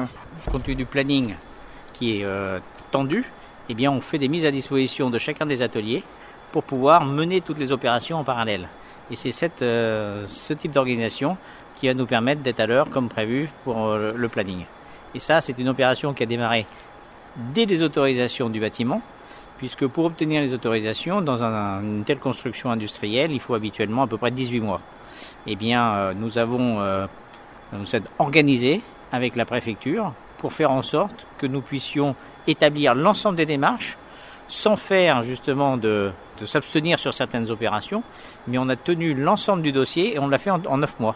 Compte 0.51 0.61
tenu 0.61 0.75
du 0.75 0.85
planning 0.85 1.33
qui 1.93 2.19
est 2.19 2.23
euh, 2.23 2.59
tendu, 2.91 3.25
eh 3.69 3.73
bien, 3.73 3.91
on 3.91 4.01
fait 4.01 4.19
des 4.19 4.27
mises 4.27 4.45
à 4.45 4.51
disposition 4.51 5.09
de 5.09 5.17
chacun 5.17 5.47
des 5.47 5.63
ateliers 5.63 6.03
pour 6.51 6.63
pouvoir 6.63 7.05
mener 7.05 7.41
toutes 7.41 7.57
les 7.57 7.71
opérations 7.71 8.19
en 8.19 8.23
parallèle. 8.23 8.69
Et 9.09 9.15
c'est 9.15 9.63
euh, 9.63 10.25
ce 10.27 10.53
type 10.53 10.71
d'organisation 10.71 11.37
qui 11.73 11.87
va 11.87 11.95
nous 11.95 12.05
permettre 12.05 12.43
d'être 12.43 12.59
à 12.59 12.67
l'heure 12.67 12.91
comme 12.91 13.09
prévu 13.09 13.49
pour 13.63 13.87
euh, 13.87 14.11
le 14.15 14.29
planning. 14.29 14.65
Et 15.15 15.19
ça, 15.19 15.41
c'est 15.41 15.57
une 15.57 15.69
opération 15.69 16.13
qui 16.13 16.21
a 16.21 16.27
démarré 16.27 16.67
dès 17.55 17.65
les 17.65 17.81
autorisations 17.81 18.51
du 18.51 18.59
bâtiment, 18.59 19.01
puisque 19.57 19.87
pour 19.87 20.05
obtenir 20.05 20.43
les 20.43 20.53
autorisations 20.53 21.21
dans 21.21 21.41
une 21.43 22.03
telle 22.05 22.19
construction 22.19 22.69
industrielle, 22.69 23.31
il 23.31 23.39
faut 23.39 23.55
habituellement 23.55 24.03
à 24.03 24.07
peu 24.07 24.17
près 24.17 24.29
18 24.29 24.59
mois. 24.59 24.81
Eh 25.47 25.55
bien, 25.55 26.13
nous 26.13 26.37
avons 26.37 27.07
nous 27.73 27.85
sommes 27.85 28.03
organisés 28.17 28.81
avec 29.11 29.35
la 29.35 29.45
préfecture 29.45 30.13
pour 30.37 30.53
faire 30.53 30.71
en 30.71 30.81
sorte 30.81 31.25
que 31.37 31.47
nous 31.47 31.61
puissions 31.61 32.15
établir 32.47 32.95
l'ensemble 32.95 33.37
des 33.37 33.45
démarches 33.45 33.97
sans 34.47 34.75
faire 34.75 35.21
justement 35.21 35.77
de, 35.77 36.11
s'abstenir 36.45 36.97
sur 36.97 37.13
certaines 37.13 37.51
opérations, 37.51 38.01
mais 38.47 38.57
on 38.57 38.67
a 38.69 38.75
tenu 38.75 39.13
l'ensemble 39.13 39.61
du 39.61 39.71
dossier 39.71 40.15
et 40.15 40.19
on 40.19 40.27
l'a 40.27 40.39
fait 40.39 40.49
en, 40.49 40.77
neuf 40.77 40.99
mois. 40.99 41.15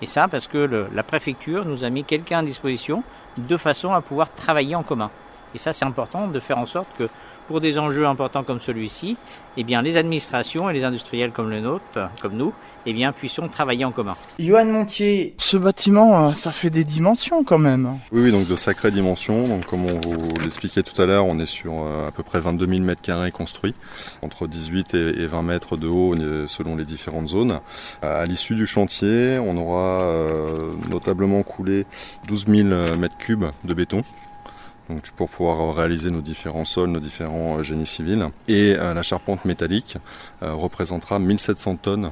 Et 0.00 0.06
ça 0.06 0.26
parce 0.26 0.48
que 0.48 0.88
la 0.92 1.02
préfecture 1.04 1.64
nous 1.64 1.84
a 1.84 1.90
mis 1.90 2.02
quelqu'un 2.02 2.40
à 2.40 2.42
disposition 2.42 3.04
de 3.36 3.56
façon 3.56 3.92
à 3.92 4.00
pouvoir 4.00 4.34
travailler 4.34 4.74
en 4.74 4.82
commun. 4.82 5.10
Et 5.54 5.58
ça 5.58 5.72
c'est 5.72 5.84
important 5.84 6.26
de 6.26 6.40
faire 6.40 6.58
en 6.58 6.66
sorte 6.66 6.88
que 6.98 7.08
pour 7.48 7.60
des 7.60 7.78
enjeux 7.78 8.06
importants 8.06 8.44
comme 8.44 8.60
celui-ci, 8.60 9.16
eh 9.56 9.64
bien, 9.64 9.82
les 9.82 9.96
administrations 9.96 10.70
et 10.70 10.72
les 10.72 10.84
industriels 10.84 11.32
comme 11.32 11.50
le 11.50 11.60
nôtre, 11.60 12.10
comme 12.20 12.34
nous, 12.34 12.52
eh 12.86 12.92
bien, 12.92 13.12
puissions 13.12 13.48
travailler 13.48 13.84
en 13.84 13.92
commun. 13.92 14.16
Johan 14.38 14.64
Montier, 14.64 15.34
ce 15.38 15.56
bâtiment, 15.56 16.28
euh, 16.28 16.32
ça 16.32 16.52
fait 16.52 16.70
des 16.70 16.84
dimensions 16.84 17.44
quand 17.44 17.58
même. 17.58 17.98
Oui, 18.10 18.22
oui 18.22 18.32
donc 18.32 18.48
de 18.48 18.56
sacrées 18.56 18.90
dimensions. 18.90 19.46
Donc, 19.46 19.66
comme 19.66 19.84
on 19.84 20.00
vous 20.00 20.34
l'expliquait 20.42 20.82
tout 20.82 21.00
à 21.00 21.06
l'heure, 21.06 21.26
on 21.26 21.38
est 21.38 21.46
sur 21.46 21.72
euh, 21.74 22.08
à 22.08 22.10
peu 22.10 22.22
près 22.22 22.40
22 22.40 22.66
000 22.66 22.80
mètres 22.80 23.02
carrés 23.02 23.30
construits, 23.30 23.74
entre 24.22 24.46
18 24.46 24.94
et 24.94 25.26
20 25.26 25.42
mètres 25.42 25.76
de 25.76 25.86
haut 25.86 26.14
selon 26.46 26.76
les 26.76 26.84
différentes 26.84 27.28
zones. 27.28 27.60
À 28.02 28.26
l'issue 28.26 28.54
du 28.54 28.66
chantier, 28.66 29.38
on 29.38 29.56
aura 29.56 30.02
euh, 30.02 30.72
notablement 30.90 31.42
coulé 31.42 31.86
12 32.28 32.46
000 32.48 32.68
mètres 32.96 33.16
cubes 33.18 33.46
de 33.64 33.74
béton 33.74 34.02
pour 35.16 35.28
pouvoir 35.28 35.74
réaliser 35.74 36.10
nos 36.10 36.20
différents 36.20 36.64
sols, 36.64 36.90
nos 36.90 37.00
différents 37.00 37.58
euh, 37.58 37.62
génies 37.62 37.86
civils. 37.86 38.28
Et 38.48 38.74
euh, 38.76 38.94
la 38.94 39.02
charpente 39.02 39.44
métallique 39.44 39.96
euh, 40.42 40.54
représentera 40.54 41.18
1700 41.18 41.76
tonnes 41.76 42.10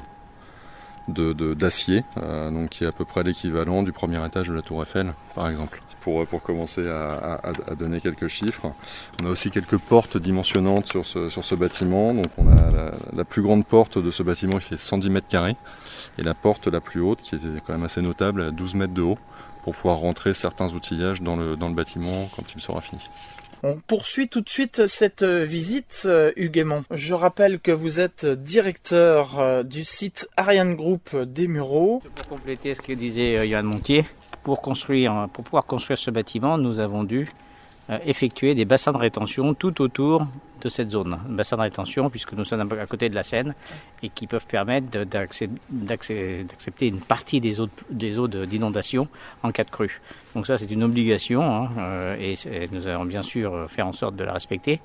d'acier, 1.09 2.05
donc 2.15 2.69
qui 2.69 2.85
est 2.85 2.87
à 2.87 2.93
peu 2.93 3.05
près 3.05 3.25
l'équivalent 3.25 3.83
du 3.83 3.91
premier 3.91 4.25
étage 4.25 4.47
de 4.47 4.55
la 4.55 4.63
Tour 4.63 4.81
Eiffel, 4.83 5.13
par 5.35 5.49
exemple. 5.49 5.83
Pour, 6.03 6.25
commencer 6.43 6.89
à, 6.89 7.75
donner 7.77 8.01
quelques 8.01 8.29
chiffres. 8.29 8.73
On 9.21 9.27
a 9.27 9.29
aussi 9.29 9.51
quelques 9.51 9.77
portes 9.77 10.17
dimensionnantes 10.17 10.87
sur 10.87 11.05
ce, 11.05 11.55
bâtiment. 11.57 12.15
La, 13.13 13.25
plus 13.25 13.43
grande 13.43 13.67
porte 13.67 13.99
de 13.99 14.11
ce 14.13 14.23
bâtiment, 14.23 14.55
il 14.55 14.61
fait 14.61 14.77
110 14.77 15.11
mètres 15.11 15.27
carrés. 15.27 15.57
Et 16.17 16.23
la 16.23 16.35
porte 16.35 16.69
la 16.69 16.81
plus 16.81 17.01
haute, 17.01 17.21
qui 17.23 17.35
est 17.35 17.41
quand 17.67 17.73
même 17.73 17.85
assez 17.85 18.03
notable, 18.03 18.43
à 18.43 18.51
12 18.53 18.77
mètres 18.77 18.95
de 18.95 19.03
haut 19.03 19.19
pour 19.63 19.75
pouvoir 19.75 19.99
rentrer 19.99 20.35
certains 20.35 20.73
outillages 20.73 21.23
dans 21.23 21.37
le, 21.37 21.57
dans 21.57 21.69
le 21.69 21.75
bâtiment 21.75 22.29
quand 22.35 22.45
il 22.55 22.61
sera 22.61 22.81
fini. 22.81 23.03
On 23.63 23.77
poursuit 23.77 24.29
tout 24.29 24.41
de 24.41 24.49
suite 24.49 24.87
cette 24.87 25.23
euh, 25.23 25.45
visite, 25.45 26.05
euh, 26.07 26.33
Hugues 26.37 26.67
Je 26.91 27.13
rappelle 27.13 27.61
que 27.61 27.71
vous 27.71 28.01
êtes 28.01 28.25
directeur 28.25 29.39
euh, 29.39 29.63
du 29.63 29.85
site 29.85 30.31
Ariane 30.39 30.77
Group 30.77 31.15
des 31.15 31.47
Mureaux. 31.47 32.03
Pour 32.15 32.29
compléter 32.29 32.75
ce 32.75 32.81
que 32.81 32.95
disait 32.95 33.47
Yann 33.47 33.67
Montier, 33.67 34.07
pour, 34.45 34.63
construire, 34.63 35.29
pour 35.35 35.45
pouvoir 35.45 35.67
construire 35.67 35.99
ce 35.99 36.11
bâtiment, 36.11 36.57
nous 36.57 36.81
avons 36.81 37.05
dû 37.05 37.29
effectuer 38.05 38.55
des 38.55 38.65
bassins 38.65 38.93
de 38.93 38.99
rétention 38.99 39.55
tout 39.55 39.83
autour 39.83 40.27
de 40.61 40.69
cette 40.69 40.91
zone. 40.91 41.19
Bassin 41.29 41.57
de 41.57 41.63
rétention, 41.63 42.11
puisque 42.11 42.33
nous 42.33 42.45
sommes 42.45 42.61
à 42.73 42.87
côté 42.87 43.09
de 43.09 43.15
la 43.15 43.23
Seine, 43.23 43.55
et 44.03 44.09
qui 44.09 44.27
peuvent 44.27 44.47
permettre 44.47 44.87
d'accepter 45.71 46.87
une 46.87 47.01
partie 47.01 47.41
des 47.41 47.61
eaux, 47.61 47.69
des 47.91 48.19
eaux 48.19 48.29
d'inondation 48.29 49.09
en 49.43 49.51
cas 49.51 49.65
de 49.65 49.71
crue. 49.71 50.01
Donc 50.35 50.47
ça, 50.47 50.59
c'est 50.59 50.71
une 50.71 50.83
obligation, 50.83 51.43
hein, 51.43 51.71
euh, 51.79 52.17
et, 52.19 52.35
nous 52.73 52.87
allons 52.87 53.05
bien 53.05 53.23
sûr 53.23 53.67
faire 53.69 53.87
en 53.87 53.93
sorte 53.93 54.17
de 54.17 54.25
la 54.25 54.33
respecter. 54.33 54.81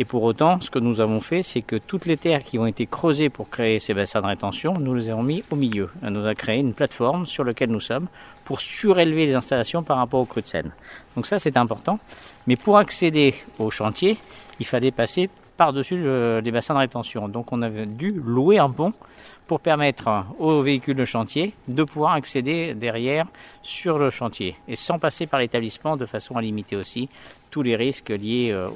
Et 0.00 0.06
pour 0.06 0.22
autant, 0.22 0.58
ce 0.62 0.70
que 0.70 0.78
nous 0.78 1.02
avons 1.02 1.20
fait, 1.20 1.42
c'est 1.42 1.60
que 1.60 1.76
toutes 1.76 2.06
les 2.06 2.16
terres 2.16 2.42
qui 2.42 2.58
ont 2.58 2.64
été 2.64 2.86
creusées 2.86 3.28
pour 3.28 3.50
créer 3.50 3.78
ces 3.78 3.92
bassins 3.92 4.22
de 4.22 4.28
rétention, 4.28 4.72
nous 4.80 4.94
les 4.94 5.10
avons 5.10 5.22
mis 5.22 5.44
au 5.50 5.56
milieu. 5.56 5.90
On 6.02 6.10
nous 6.10 6.26
a 6.26 6.34
créé 6.34 6.58
une 6.58 6.72
plateforme 6.72 7.26
sur 7.26 7.44
laquelle 7.44 7.68
nous 7.68 7.80
sommes 7.80 8.06
pour 8.46 8.62
surélever 8.62 9.26
les 9.26 9.34
installations 9.34 9.82
par 9.82 9.98
rapport 9.98 10.20
au 10.20 10.24
cru 10.24 10.40
de 10.40 10.48
Seine. 10.48 10.70
Donc 11.16 11.26
ça, 11.26 11.38
c'est 11.38 11.58
important. 11.58 11.98
Mais 12.46 12.56
pour 12.56 12.78
accéder 12.78 13.34
au 13.58 13.70
chantier, 13.70 14.16
il 14.58 14.64
fallait 14.64 14.90
passer 14.90 15.28
par-dessus 15.58 16.02
les 16.42 16.50
bassins 16.50 16.72
de 16.72 16.78
rétention. 16.78 17.28
Donc 17.28 17.52
on 17.52 17.60
avait 17.60 17.84
dû 17.84 18.10
louer 18.10 18.56
un 18.56 18.70
pont 18.70 18.94
pour 19.46 19.60
permettre 19.60 20.24
aux 20.38 20.62
véhicules 20.62 20.96
de 20.96 21.04
chantier 21.04 21.54
de 21.68 21.82
pouvoir 21.84 22.12
accéder 22.12 22.74
derrière 22.74 23.26
sur 23.62 23.98
le 23.98 24.10
chantier 24.10 24.56
et 24.68 24.76
sans 24.76 24.98
passer 24.98 25.26
par 25.26 25.40
l'établissement 25.40 25.96
de 25.96 26.06
façon 26.06 26.36
à 26.36 26.42
limiter 26.42 26.76
aussi 26.76 27.08
tous 27.50 27.62
les 27.62 27.76
risques 27.76 28.10
liés 28.10 28.50
euh, 28.52 28.68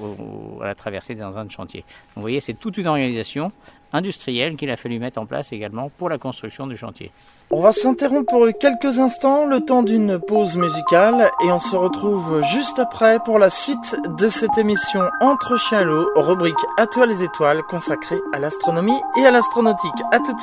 à 0.60 0.66
la 0.66 0.74
traversée 0.74 1.14
dans 1.14 1.38
un 1.38 1.48
chantier. 1.48 1.80
Donc, 1.80 2.16
vous 2.16 2.20
voyez, 2.22 2.40
c'est 2.40 2.54
toute 2.54 2.76
une 2.76 2.86
organisation 2.86 3.52
industrielle 3.92 4.56
qu'il 4.56 4.70
a 4.70 4.76
fallu 4.76 4.98
mettre 4.98 5.20
en 5.20 5.26
place 5.26 5.52
également 5.52 5.90
pour 5.96 6.08
la 6.08 6.18
construction 6.18 6.66
du 6.66 6.76
chantier. 6.76 7.12
On 7.50 7.60
va 7.60 7.72
s'interrompre 7.72 8.32
pour 8.32 8.48
quelques 8.58 8.98
instants, 8.98 9.46
le 9.46 9.60
temps 9.60 9.84
d'une 9.84 10.18
pause 10.18 10.56
musicale, 10.56 11.30
et 11.44 11.52
on 11.52 11.60
se 11.60 11.76
retrouve 11.76 12.42
juste 12.42 12.80
après 12.80 13.20
pour 13.20 13.38
la 13.38 13.50
suite 13.50 13.96
de 14.18 14.26
cette 14.26 14.58
émission 14.58 15.02
Entre 15.20 15.56
chiens 15.56 15.82
et 15.82 15.84
loup, 15.84 16.08
rubrique 16.16 16.58
À 16.76 16.88
toi 16.88 17.06
les 17.06 17.22
étoiles 17.22 17.62
consacrée 17.62 18.18
à 18.32 18.40
l'astronomie 18.40 18.98
et 19.16 19.26
à 19.26 19.30
l'astronautique. 19.30 20.02
À 20.10 20.18
tout 20.18 20.33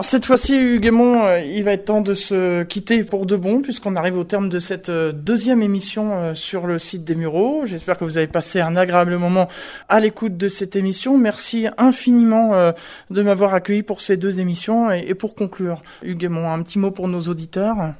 Cette 0.00 0.24
fois-ci, 0.26 0.56
Hugues 0.56 0.86
euh, 0.86 1.40
il 1.40 1.64
va 1.64 1.72
être 1.72 1.84
temps 1.84 2.00
de 2.00 2.14
se 2.14 2.62
quitter 2.62 3.04
pour 3.04 3.26
de 3.26 3.36
bon, 3.36 3.60
puisqu'on 3.60 3.94
arrive 3.94 4.16
au 4.16 4.24
terme 4.24 4.48
de 4.48 4.58
cette 4.58 4.88
euh, 4.88 5.12
deuxième 5.12 5.60
émission 5.60 6.12
euh, 6.14 6.34
sur 6.34 6.66
le 6.66 6.78
site 6.78 7.04
des 7.04 7.14
Mureaux. 7.14 7.62
J'espère 7.66 7.98
que 7.98 8.04
vous 8.04 8.16
avez 8.16 8.26
passé 8.26 8.60
un 8.60 8.74
agréable 8.74 9.18
moment 9.18 9.48
à 9.88 10.00
l'écoute 10.00 10.36
de 10.36 10.48
cette 10.48 10.76
émission. 10.76 11.18
Merci 11.18 11.66
infiniment 11.76 12.72
de 13.10 13.22
m'avoir 13.22 13.54
accueilli 13.54 13.82
pour 13.82 14.00
ces 14.00 14.16
deux 14.16 14.40
émissions. 14.40 14.90
Et 14.90 15.14
pour 15.14 15.34
conclure, 15.34 15.82
Hugues 16.02 16.26
un 16.26 16.62
petit 16.62 16.78
mot 16.78 16.90
pour 16.90 17.08
nos 17.08 17.20
auditeurs 17.20 17.92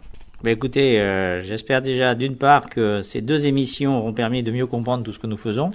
bah 0.42 0.50
écoutez, 0.50 0.96
j'espère 1.42 1.82
déjà 1.82 2.14
d'une 2.14 2.36
part 2.36 2.68
que 2.68 3.02
ces 3.02 3.20
deux 3.20 3.46
émissions 3.46 3.98
auront 3.98 4.12
permis 4.12 4.42
de 4.42 4.52
mieux 4.52 4.66
comprendre 4.66 5.02
tout 5.02 5.12
ce 5.12 5.18
que 5.18 5.26
nous 5.26 5.36
faisons. 5.36 5.70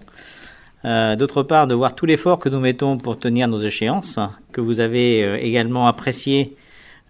Euh, 0.85 1.15
d'autre 1.15 1.43
part, 1.43 1.67
de 1.67 1.75
voir 1.75 1.95
tout 1.95 2.05
l'effort 2.05 2.39
que 2.39 2.49
nous 2.49 2.59
mettons 2.59 2.97
pour 2.97 3.17
tenir 3.17 3.47
nos 3.47 3.59
échéances, 3.59 4.19
que 4.51 4.59
vous 4.59 4.81
avez 4.81 5.23
euh, 5.23 5.37
également 5.37 5.87
apprécié 5.87 6.57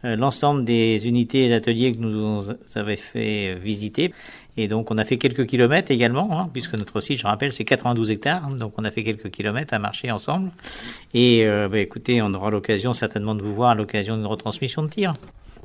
euh, 0.05 0.15
l'ensemble 0.15 0.63
des 0.63 1.07
unités 1.07 1.47
et 1.47 1.53
ateliers 1.53 1.91
que 1.91 1.97
nous 1.97 2.43
avez 2.75 2.95
fait 2.95 3.55
visiter. 3.55 4.13
Et 4.57 4.67
donc, 4.67 4.91
on 4.91 4.99
a 4.99 5.05
fait 5.05 5.17
quelques 5.17 5.47
kilomètres 5.47 5.89
également, 5.91 6.39
hein, 6.39 6.49
puisque 6.53 6.75
notre 6.75 7.01
site, 7.01 7.19
je 7.19 7.25
rappelle, 7.25 7.51
c'est 7.51 7.65
92 7.65 8.11
hectares. 8.11 8.47
Donc, 8.49 8.73
on 8.77 8.85
a 8.85 8.91
fait 8.91 9.03
quelques 9.03 9.31
kilomètres 9.31 9.73
à 9.73 9.79
marcher 9.79 10.11
ensemble. 10.11 10.51
Et 11.15 11.43
bah, 11.43 11.79
écoutez, 11.79 12.21
on 12.21 12.31
aura 12.35 12.51
l'occasion 12.51 12.93
certainement 12.93 13.33
de 13.33 13.41
vous 13.41 13.55
voir 13.55 13.71
à 13.71 13.75
l'occasion 13.75 14.15
d'une 14.15 14.27
retransmission 14.27 14.83
de 14.83 14.89
tir. 14.89 15.15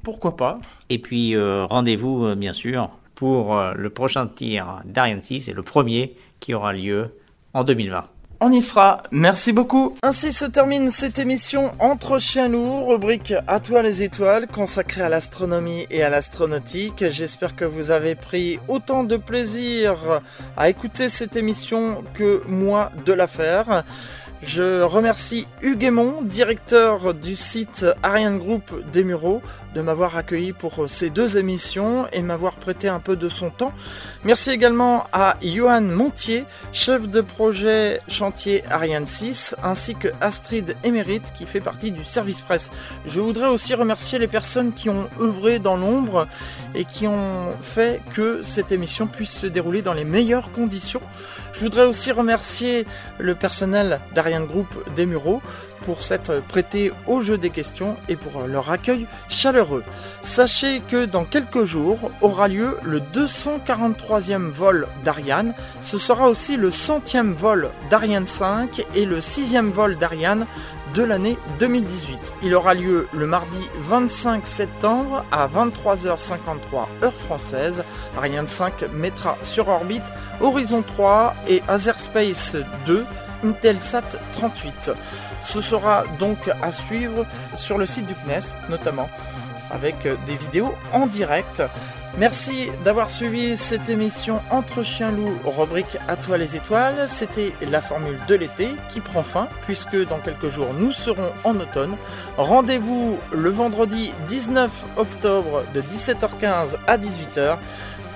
Pourquoi 0.03 0.37
pas 0.37 0.59
Et 0.91 0.99
puis, 0.99 1.37
rendez-vous, 1.37 2.35
bien 2.37 2.53
sûr, 2.53 2.91
pour 3.15 3.61
le 3.75 3.91
prochain 3.91 4.27
tir 4.27 4.81
d'Ariane 4.85 5.23
6, 5.23 5.49
et 5.49 5.53
le 5.53 5.63
premier 5.63 6.17
qui 6.41 6.55
aura 6.55 6.73
lieu 6.73 7.11
en 7.55 7.65
2020. 7.65 8.09
On 8.41 8.53
y 8.53 8.61
sera, 8.61 9.03
merci 9.11 9.53
beaucoup. 9.53 9.97
Ainsi 10.05 10.33
se 10.33 10.45
termine 10.45 10.93
cette 10.93 11.19
émission 11.19 11.73
Entre 11.81 12.19
chiens 12.19 12.47
lourds, 12.47 12.89
rubrique 12.89 13.35
À 13.49 13.59
toi 13.59 13.83
les 13.83 14.05
étoiles, 14.05 14.47
consacrée 14.47 15.03
à 15.03 15.09
l'astronomie 15.09 15.89
et 15.91 16.05
à 16.05 16.09
l'astronautique. 16.09 17.05
J'espère 17.09 17.57
que 17.57 17.65
vous 17.65 17.91
avez 17.91 18.15
pris 18.15 18.61
autant 18.69 19.03
de 19.03 19.17
plaisir 19.17 19.97
à 20.57 20.69
écouter 20.69 21.09
cette 21.09 21.35
émission 21.35 22.05
que 22.15 22.45
moi 22.47 22.93
de 23.05 23.13
la 23.13 23.27
faire. 23.27 23.83
Je 24.41 24.83
remercie 24.83 25.49
Hugues 25.63 25.93
directeur 26.23 27.13
du 27.15 27.35
site 27.35 27.87
Ariane 28.05 28.39
Group 28.39 28.73
des 28.93 29.03
Mureaux, 29.03 29.43
de 29.79 29.83
m'avoir 29.83 30.17
accueilli 30.17 30.53
pour 30.53 30.89
ces 30.89 31.09
deux 31.09 31.39
émissions 31.39 32.09
et 32.13 32.21
m'avoir 32.21 32.57
prêté 32.57 32.89
un 32.89 32.99
peu 32.99 33.15
de 33.15 33.29
son 33.29 33.49
temps. 33.49 33.73
Merci 34.25 34.51
également 34.51 35.07
à 35.13 35.37
Johan 35.41 35.83
Montier, 35.83 36.47
chef 36.73 37.09
de 37.09 37.21
projet 37.21 38.01
chantier 38.09 38.65
Ariane 38.69 39.07
6, 39.07 39.55
ainsi 39.63 39.95
que 39.95 40.09
Astrid 40.21 40.75
Émérite 40.83 41.33
qui 41.33 41.47
fait 41.47 41.61
partie 41.61 41.93
du 41.93 42.05
service 42.05 42.41
presse. 42.41 42.73
Je 43.07 43.21
voudrais 43.21 43.47
aussi 43.47 43.73
remercier 43.73 44.19
les 44.19 44.27
personnes 44.27 44.73
qui 44.73 44.91
ont 44.91 45.09
œuvré 45.21 45.61
dans 45.61 45.77
l'ombre 45.77 46.27
et 46.75 46.85
qui 46.85 47.07
ont 47.07 47.55
fait 47.63 48.01
que 48.15 48.43
cette 48.43 48.73
émission 48.73 49.07
puisse 49.07 49.33
se 49.33 49.47
dérouler 49.47 49.83
dans 49.83 49.95
les 49.95 50.05
meilleures 50.05 50.51
conditions. 50.51 51.03
Je 51.53 51.61
voudrais 51.61 51.87
aussi 51.87 52.11
remercier 52.11 52.85
le 53.19 53.37
personnel 53.37 54.01
d'Ariane 54.13 54.47
Group 54.47 54.67
des 54.97 55.07
Mureaux 55.07 55.41
pour 55.89 56.03
s'être 56.03 56.43
prêté 56.43 56.93
au 57.07 57.21
jeu 57.21 57.39
des 57.39 57.49
questions 57.49 57.97
et 58.11 58.17
pour 58.17 58.43
leur 58.43 58.71
accueil 58.71 59.07
chaleureux. 59.31 59.83
Sachez 60.21 60.83
que 60.87 61.07
dans 61.07 61.25
quelques 61.25 61.65
jours 61.65 62.11
aura 62.21 62.47
lieu 62.47 62.77
le 62.83 63.01
243e 63.01 64.51
vol 64.51 64.87
d'Ariane. 65.03 65.55
Ce 65.81 65.97
sera 65.97 66.29
aussi 66.29 66.59
le 66.59 66.71
centième 66.71 67.33
vol 67.33 67.71
d'Ariane 67.89 68.27
5 68.27 68.85
et 68.95 69.07
le 69.07 69.23
sixième 69.23 69.71
vol 69.71 69.97
d'Ariane 69.97 70.45
de 70.95 71.03
l'année 71.03 71.39
2018. 71.59 72.35
Il 72.43 72.55
aura 72.55 72.75
lieu 72.75 73.09
le 73.15 73.27
mardi 73.27 73.63
25 73.79 74.47
septembre 74.47 75.25
à 75.33 75.49
23h53 75.49 76.87
heure 77.03 77.15
française. 77.15 77.83
Ariane 78.15 78.47
5 78.47 78.93
mettra 78.93 79.39
sur 79.41 79.69
orbite 79.69 80.13
Horizon 80.43 80.83
3 80.83 81.35
et 81.49 81.63
Azerspace 81.67 82.59
2 82.85 83.07
Intelsat 83.45 84.19
38. 84.33 84.93
Ce 85.41 85.61
sera 85.61 86.05
donc 86.19 86.39
à 86.63 86.73
suivre 86.73 87.27
sur 87.55 87.79
le 87.79 87.87
site 87.87 88.07
du 88.07 88.15
CNES 88.15 88.55
notamment 88.69 89.09
avec 89.71 90.09
des 90.27 90.37
vidéos 90.37 90.75
en 90.93 91.07
direct. 91.07 91.63
Merci 92.17 92.69
d'avoir 92.85 93.11
suivi 93.11 93.57
cette 93.57 93.89
émission 93.89 94.41
Entre 94.51 94.83
chiens 94.83 95.13
loups, 95.13 95.37
rubrique 95.45 95.99
À 96.09 96.17
toi 96.17 96.37
les 96.37 96.57
étoiles. 96.57 97.07
C'était 97.07 97.53
la 97.61 97.81
formule 97.81 98.19
de 98.27 98.35
l'été 98.35 98.71
qui 98.89 99.01
prend 99.01 99.23
fin 99.23 99.47
puisque 99.67 99.97
dans 100.09 100.19
quelques 100.19 100.49
jours 100.49 100.69
nous 100.77 100.91
serons 100.91 101.31
en 101.45 101.55
automne. 101.61 101.97
Rendez-vous 102.37 103.19
le 103.31 103.51
vendredi 103.51 104.13
19 104.27 104.87
octobre 104.97 105.63
de 105.75 105.81
17h15 105.81 106.77
à 106.89 106.99
18h 106.99 107.59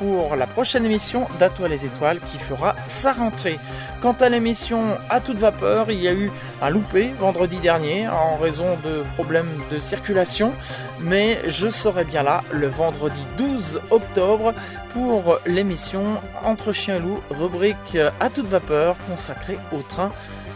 pour 0.03 0.35
la 0.35 0.49
prochaine 0.49 0.85
émission 0.85 1.29
d'Atoile 1.39 1.71
les 1.71 1.87
étoiles 1.87 2.19
qui 2.27 2.39
fera 2.39 2.75
sa 2.89 3.13
rentrée. 3.13 3.61
Quant 4.01 4.17
à 4.21 4.29
l'émission 4.29 4.99
à 5.09 5.21
toute 5.21 5.39
vapeur, 5.39 5.93
il 5.93 6.01
y 6.01 6.09
a 6.09 6.13
eu 6.13 6.33
un 6.61 6.71
loupé 6.71 7.13
vendredi 7.21 7.59
dernier 7.59 8.09
en 8.09 8.37
raison 8.37 8.77
de 8.85 9.05
problèmes 9.15 9.61
de 9.71 9.79
circulation, 9.79 10.53
mais 11.01 11.39
je 11.47 11.69
serai 11.69 12.05
bien 12.05 12.25
là 12.25 12.43
le 12.51 12.67
vendredi 12.67 13.21
12 13.39 13.81
octobre 13.91 14.55
pour 14.93 15.39
l'émission 15.47 16.03
Entre 16.45 16.73
chien 16.73 16.97
et 16.97 17.01
loup, 17.01 17.21
rubrique 17.31 17.97
à 18.19 18.29
toute 18.29 18.47
vapeur 18.47 18.97
consacrée 19.09 19.59
au 19.73 19.83
train. 19.83 20.11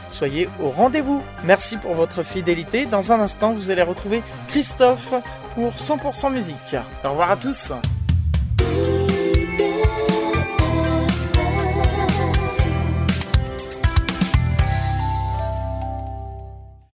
Soyez 0.08 0.48
au 0.60 0.70
rendez-vous. 0.70 1.22
Merci 1.44 1.76
pour 1.76 1.94
votre 1.94 2.24
fidélité. 2.24 2.86
Dans 2.86 3.12
un 3.12 3.20
instant, 3.20 3.52
vous 3.52 3.70
allez 3.70 3.82
retrouver 3.82 4.22
Christophe 4.48 5.14
pour 5.54 5.72
100% 5.74 6.32
musique. 6.32 6.76
Au 7.04 7.10
revoir 7.10 7.30
à 7.30 7.36
tous. 7.36 7.72